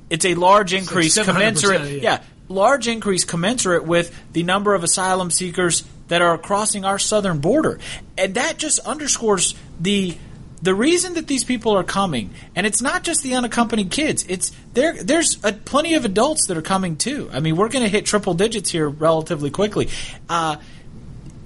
[0.09, 1.91] It's a large increase, like commensurate.
[1.91, 2.01] Yeah.
[2.01, 7.39] yeah, large increase commensurate with the number of asylum seekers that are crossing our southern
[7.39, 7.79] border,
[8.17, 10.17] and that just underscores the
[10.61, 14.25] the reason that these people are coming, and it's not just the unaccompanied kids.
[14.27, 15.01] It's there.
[15.01, 17.29] There's a, plenty of adults that are coming too.
[17.31, 19.89] I mean, we're going to hit triple digits here relatively quickly.
[20.27, 20.57] Uh,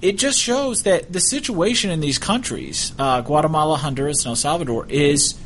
[0.00, 4.86] it just shows that the situation in these countries, uh, Guatemala, Honduras, and El Salvador,
[4.88, 5.38] is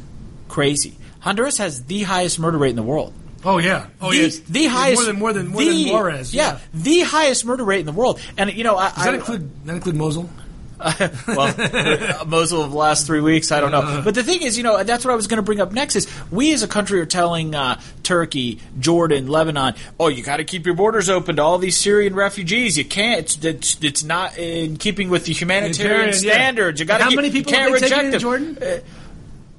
[0.49, 0.97] crazy.
[1.21, 3.13] Honduras has the highest murder rate in the world.
[3.45, 6.35] Oh yeah, oh the, yes, the highest more than more than more the, than Juarez.
[6.35, 8.21] Yeah, yeah, the highest murder rate in the world.
[8.37, 10.31] And you know, I, does that I, include that include Mosul?
[11.29, 14.03] well, Mosul of the last three weeks, I don't know.
[14.05, 15.97] But the thing is, you know, that's what I was going to bring up next.
[15.97, 20.45] Is we as a country are telling uh, Turkey, Jordan, Lebanon, oh, you got to
[20.45, 22.77] keep your borders open to all these Syrian refugees.
[22.77, 23.21] You can't.
[23.21, 26.81] It's, it's, it's not in keeping with the humanitarian standards.
[26.81, 26.85] Yeah.
[26.85, 27.05] You got to.
[27.05, 28.59] How many people can't have they reject taken in Jordan?
[28.61, 28.81] Uh,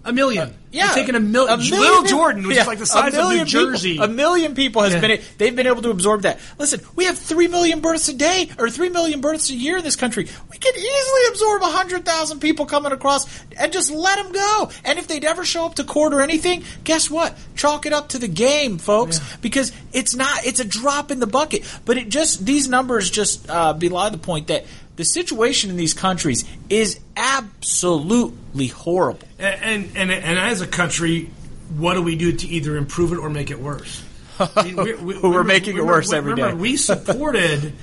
[0.07, 0.49] a million.
[0.49, 1.79] Uh, yeah, taking a, mil- a million.
[1.79, 3.93] Little Jordan, which yeah, is like the size of New Jersey.
[3.93, 4.99] People, a million people has yeah.
[4.99, 5.21] been.
[5.37, 6.39] They've been able to absorb that.
[6.59, 9.83] Listen, we have three million births a day, or three million births a year in
[9.83, 10.27] this country.
[10.51, 13.27] We could easily absorb hundred thousand people coming across
[13.57, 14.71] and just let them go.
[14.83, 17.37] And if they'd ever show up to court or anything, guess what?
[17.55, 19.37] Chalk it up to the game, folks, yeah.
[19.41, 20.45] because it's not.
[20.45, 21.63] It's a drop in the bucket.
[21.85, 24.65] But it just these numbers just uh, belie the point that
[24.97, 29.27] the situation in these countries is absolutely horrible.
[29.39, 31.29] And, and, and, as a country,
[31.77, 34.03] what do we do to either improve it or make it worse?
[34.39, 36.61] I mean, we, we, are making it worse every remember, day.
[36.61, 37.73] we supported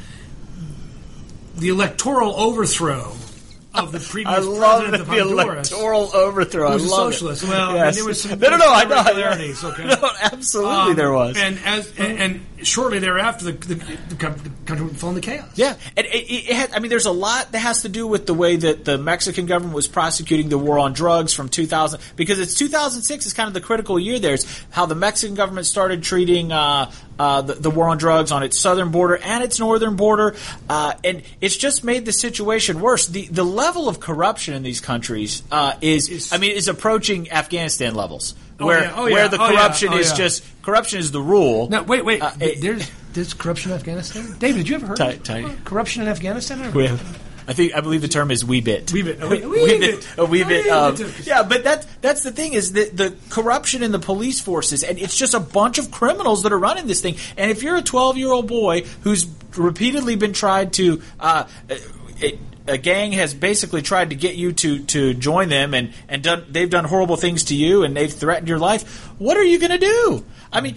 [1.56, 3.12] the electoral overthrow
[3.74, 5.70] of the previous I love president of Honduras.
[5.70, 6.68] The electoral overthrow.
[6.68, 7.44] I was a socialist.
[7.44, 7.48] It.
[7.48, 7.80] Well, yes.
[7.80, 8.72] I mean, there was some no, no, no.
[8.72, 9.68] I know.
[9.70, 9.84] Okay.
[9.84, 11.36] No, absolutely, um, there was.
[11.36, 13.74] And as and, and shortly thereafter, the, the,
[14.08, 15.50] the, country fell into chaos.
[15.54, 18.06] Yeah, and it, it, it had, I mean, there's a lot that has to do
[18.06, 22.00] with the way that the Mexican government was prosecuting the war on drugs from 2000,
[22.16, 24.18] because it's 2006 is kind of the critical year.
[24.18, 28.32] There, it's how the Mexican government started treating uh, uh, the, the, war on drugs
[28.32, 30.34] on its southern border and its northern border,
[30.68, 33.06] uh, and it's just made the situation worse.
[33.06, 37.94] The the level of corruption in these countries uh, is, I mean, is approaching Afghanistan
[37.94, 38.34] levels.
[38.64, 38.94] Oh, where yeah.
[38.96, 39.14] oh, yeah.
[39.14, 39.98] where the oh, corruption yeah.
[39.98, 41.68] is just corruption is the rule.
[41.68, 42.22] No, wait, wait.
[42.22, 44.36] Uh, there's there's corruption in Afghanistan.
[44.38, 46.72] David, did you ever heard t- of t- corruption in Afghanistan?
[47.46, 48.90] I think I believe the term is wee bit.
[48.92, 49.22] Wee bit.
[49.22, 50.08] A wee, wee bit.
[50.16, 50.66] A wee bit.
[50.66, 54.82] Um, yeah, but that that's the thing is that the corruption in the police forces,
[54.82, 57.16] and it's just a bunch of criminals that are running this thing.
[57.36, 61.02] And if you're a 12 year old boy who's repeatedly been tried to.
[61.20, 61.46] Uh,
[62.20, 66.22] it, a gang has basically tried to get you to, to join them and, and
[66.22, 69.58] done, they've done horrible things to you and they've threatened your life, what are you
[69.58, 70.24] going to do?
[70.52, 70.76] I mean,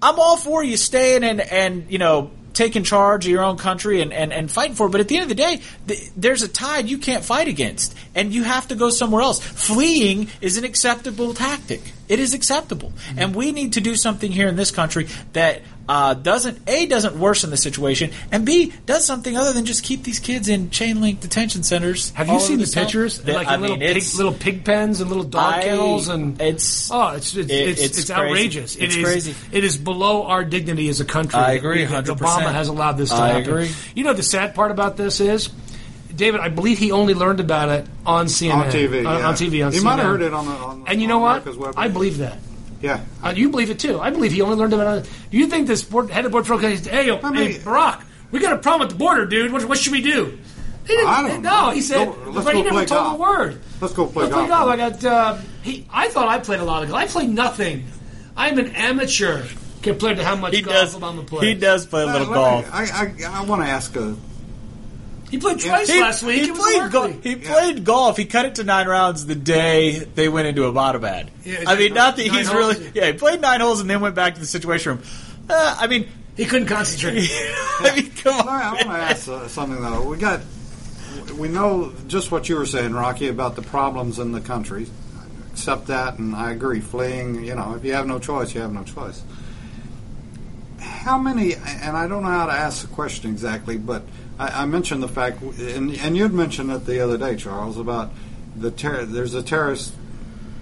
[0.00, 4.00] I'm all for you staying and, and you know, taking charge of your own country
[4.00, 4.90] and, and, and fighting for it.
[4.90, 7.94] But at the end of the day, th- there's a tide you can't fight against,
[8.16, 9.38] and you have to go somewhere else.
[9.38, 11.80] Fleeing is an acceptable tactic.
[12.08, 12.90] It is acceptable.
[12.90, 13.18] Mm-hmm.
[13.20, 17.16] And we need to do something here in this country that uh, doesn't a doesn't
[17.18, 21.00] worsen the situation, and b does something other than just keep these kids in chain
[21.00, 22.10] link detention centers.
[22.10, 22.82] Have you seen over the South.
[22.84, 23.18] pictures?
[23.22, 26.08] That- like I in little mean, pig, little pig pens and little dog I- kennels,
[26.08, 28.76] and it's oh, it's it's it- it's, it's it's outrageous.
[28.76, 29.34] It It's crazy.
[29.50, 31.38] It is below our dignity as a country.
[31.40, 32.04] I agree, 100%.
[32.18, 33.42] Obama has allowed this to I happen.
[33.50, 33.70] agree.
[33.94, 35.48] You know the sad part about this is.
[36.14, 38.54] David, I believe he only learned about it on CNN.
[38.54, 39.28] On TV, On, yeah.
[39.28, 39.82] on TV, on He CNN.
[39.84, 41.74] might have heard it on the- on- and you on know what?
[41.78, 42.38] I believe that.
[42.80, 43.04] Yeah.
[43.22, 44.00] Uh, you believe it too.
[44.00, 45.10] I believe he only learned about it.
[45.30, 48.38] Do you think this board, head of board patrol guy, hey, yo, hey, Barack, we
[48.40, 49.52] got a problem at the border, dude.
[49.52, 50.38] What, what should we do?
[50.86, 51.70] He didn't, I don't no, know.
[51.70, 53.18] he said, Go- let's but he go never play told golf.
[53.18, 53.60] a word.
[53.80, 54.48] Let's go play Let's play golf.
[54.48, 54.70] golf.
[54.70, 55.04] I got.
[55.04, 55.86] Uh, he.
[55.92, 57.00] I thought I played a lot of golf.
[57.00, 57.84] I played nothing.
[58.36, 59.44] I'm an amateur
[59.82, 60.96] compared to how much He golf does.
[60.96, 61.46] Obama played.
[61.48, 62.64] He does play a little let golf.
[62.64, 62.82] me- I,
[63.28, 64.16] I, I want to ask a.
[65.30, 66.42] He played twice He, last week.
[66.42, 67.06] he It played work golf.
[67.12, 67.22] week.
[67.24, 68.16] He played golf.
[68.16, 71.28] He cut it to nine rounds the day they went into Abbottabad.
[71.44, 72.78] Yeah, I mean, not that nine he's holes?
[72.78, 72.90] really.
[72.94, 75.02] Yeah, he played nine holes and then went back to the situation room.
[75.50, 77.28] Uh, I mean, he couldn't concentrate.
[77.80, 78.48] I mean, come on.
[78.48, 80.02] I want to ask uh, something though.
[80.08, 80.40] We got,
[81.38, 84.86] we know just what you were saying, Rocky, about the problems in the country.
[85.18, 86.80] I accept that, and I agree.
[86.80, 89.22] Fleeing, you know, if you have no choice, you have no choice.
[90.80, 91.54] How many?
[91.54, 94.02] And I don't know how to ask the question exactly, but
[94.38, 98.12] I, I mentioned the fact, and, and you'd mentioned it the other day, Charles, about
[98.56, 99.94] the ter- there's a terrorist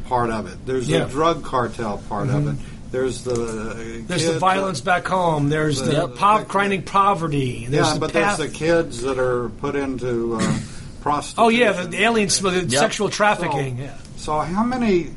[0.06, 0.64] part of it.
[0.66, 1.04] There's Yeah.
[1.04, 2.36] the drug cartel part Mhm.
[2.36, 2.56] of it.
[2.92, 5.48] There's the uh, There's kid- the violence back home.
[5.48, 6.08] There's the Yep.
[6.14, 7.66] pov- grinding poverty.
[7.68, 8.38] There's yeah, the but path.
[8.38, 10.58] there's the kids that are put into uh,
[11.00, 11.44] prostitution.
[11.44, 12.70] oh yeah, the, the alien, the Yep.
[12.70, 13.76] sexual trafficking.
[13.78, 13.94] So, yeah.
[14.16, 15.10] so how many?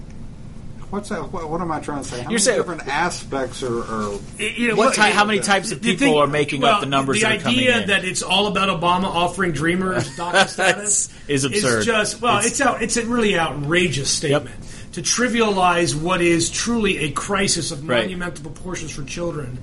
[0.89, 1.31] What's that?
[1.31, 2.15] What, what am I trying to say?
[2.17, 3.79] How You're many saying- different aspects are?
[3.83, 6.75] are You know, What what- ty- how many types of people thing- are making well,
[6.75, 7.87] up the numbers The that are coming idea in?
[7.89, 11.79] that it's all about Obama offering Dreamers DACA status is absurd.
[11.81, 14.55] Is just well, It's- it's out, it's a really outrageous statement
[14.93, 18.01] to trivialize what is truly a crisis of Right.
[18.03, 19.59] monumental proportions for children.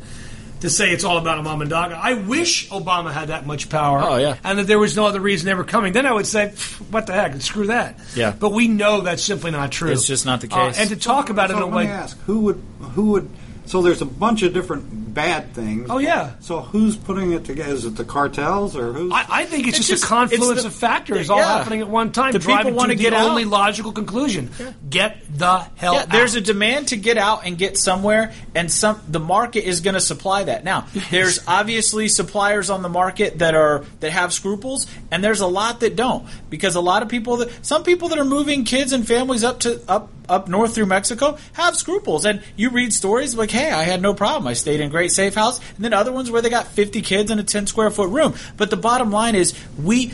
[0.61, 1.93] To say it's all about Obama and DACA.
[1.93, 4.01] I wish Obama had that much power.
[4.03, 4.39] Oh, yeah.
[4.43, 5.93] And that there was no other reason ever coming.
[5.93, 6.49] Then I would say,
[6.91, 7.39] what the heck?
[7.43, 8.01] Screw that.
[8.15, 8.31] Yeah.
[8.39, 9.91] But we know that's simply not true.
[9.93, 10.79] It's just not the Uh, case.
[10.79, 11.87] and to talk about it so in a way.
[11.89, 12.63] ask, who would
[12.95, 13.29] who would?
[13.67, 15.89] So there's a bunch of different bad things.
[15.91, 16.33] Oh, yeah.
[16.41, 17.73] So who's putting it together?
[17.73, 19.11] Is it the cartels or who's?
[19.11, 21.57] I, I think it's, It's just, just- a confluence it's the- of factors all yeah.
[21.59, 23.31] happening at one time, The people wanna get the out.
[23.31, 24.51] only logical conclusion:
[24.91, 26.11] get the hell Yeah, out.
[26.11, 29.95] there's a demand to get out and get somewhere, and some the market is going
[29.95, 30.63] to supply that.
[30.65, 35.47] Now, there's obviously suppliers on the market that are that have scruples, and there's a
[35.47, 38.93] lot that don't because a lot of people that some people that are moving kids
[38.93, 43.35] and families up to up up north through Mexico have scruples, and you read stories
[43.37, 44.49] like, "Hey, I had no problem.
[44.49, 47.01] I stayed in a great safe house," and then other ones where they got 50
[47.03, 48.35] kids in a 10 square foot room.
[48.57, 50.13] But the bottom line is we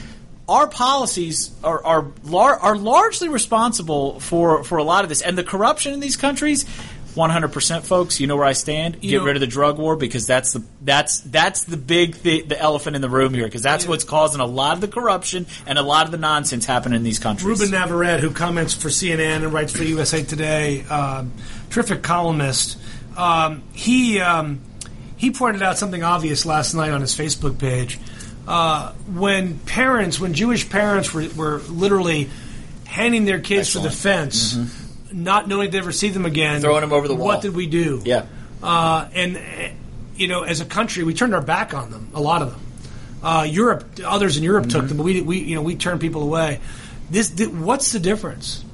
[0.49, 5.39] our policies are are, lar- are largely responsible for, for a lot of this, and
[5.39, 6.65] the corruption in these countries.
[7.15, 9.97] 100% folks you know where i stand You get know- rid of the drug war
[9.97, 13.61] because that's the that's that's the big th- the elephant in the room here because
[13.61, 16.97] that's what's causing a lot of the corruption and a lot of the nonsense happening
[16.97, 21.33] in these countries Ruben Navarrete, who comments for CNN and writes for USA Today, um,
[21.69, 22.79] terrific columnist.
[23.15, 24.61] Um, he um,
[25.23, 27.97] he pointed out something obvious last night on his Facebook page.
[28.47, 32.29] Uh, when parents, when Jewish parents were, were literally
[32.87, 34.59] handing their kids for the fence,
[35.13, 36.63] not knowing they'd ever see them again, Mm-hmm.
[36.63, 37.29] Throwing them over the wall.
[37.29, 38.03] What did we do?
[38.05, 38.27] yeah
[38.63, 39.39] Uh, and
[40.17, 42.09] you know, as a country, we turned our back on them.
[42.15, 42.61] A lot of them.
[43.23, 44.79] Uh, Europe, others in Europe Mm-hmm.
[44.81, 46.59] took them, but we, we, you know, we turned people away.
[47.11, 48.65] This, thi- what's the difference?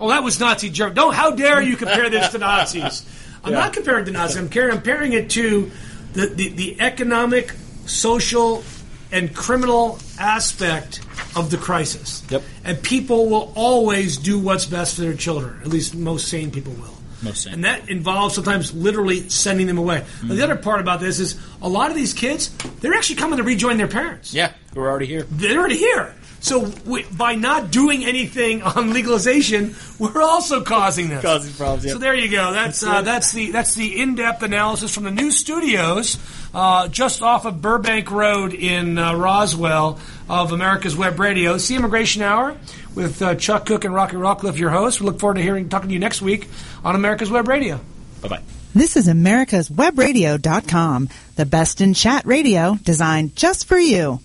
[0.00, 0.96] Oh, that was Nazi Germany.
[0.96, 1.14] Don't.
[1.14, 3.06] How dare you compare this to Nazis?
[3.44, 3.60] I'm Yeah.
[3.60, 4.36] not comparing to Nazis.
[4.38, 5.70] I'm comparing, I'm comparing it to
[6.12, 7.52] the, the, the economic,
[7.86, 8.62] social,
[9.10, 11.00] and criminal aspect
[11.36, 12.22] of the crisis.
[12.30, 12.42] Yep.
[12.64, 15.58] And people will always do what's best for their children.
[15.62, 16.94] At least most sane people will.
[17.22, 17.54] Most sane.
[17.54, 19.98] And that involves sometimes literally sending them away.
[20.00, 20.28] Mm-hmm.
[20.28, 22.50] Now, the other part about this is a lot of these kids,
[22.80, 24.32] they're actually coming to rejoin their parents.
[24.34, 26.14] yeah we're already here They're already here.
[26.42, 31.22] So we, by not doing anything on legalization, we're also causing this.
[31.22, 31.92] Causing problems, yeah.
[31.92, 32.52] So there you go.
[32.52, 36.18] That's uh, that's the that's the in-depth analysis from the new studios
[36.52, 41.54] uh, just off of Burbank Road in uh, Roswell of America's Web Radio.
[41.54, 42.56] It's the Immigration Hour
[42.94, 45.00] with uh, Chuck Kuck and Rocky Rockcliffe, your hosts.
[45.00, 46.48] We look forward to hearing talking to you next week
[46.84, 47.78] on America's Web Radio.
[48.20, 48.42] bye-bye
[48.74, 54.20] This is America's Webradio.com, the best in chat radio designed just for you.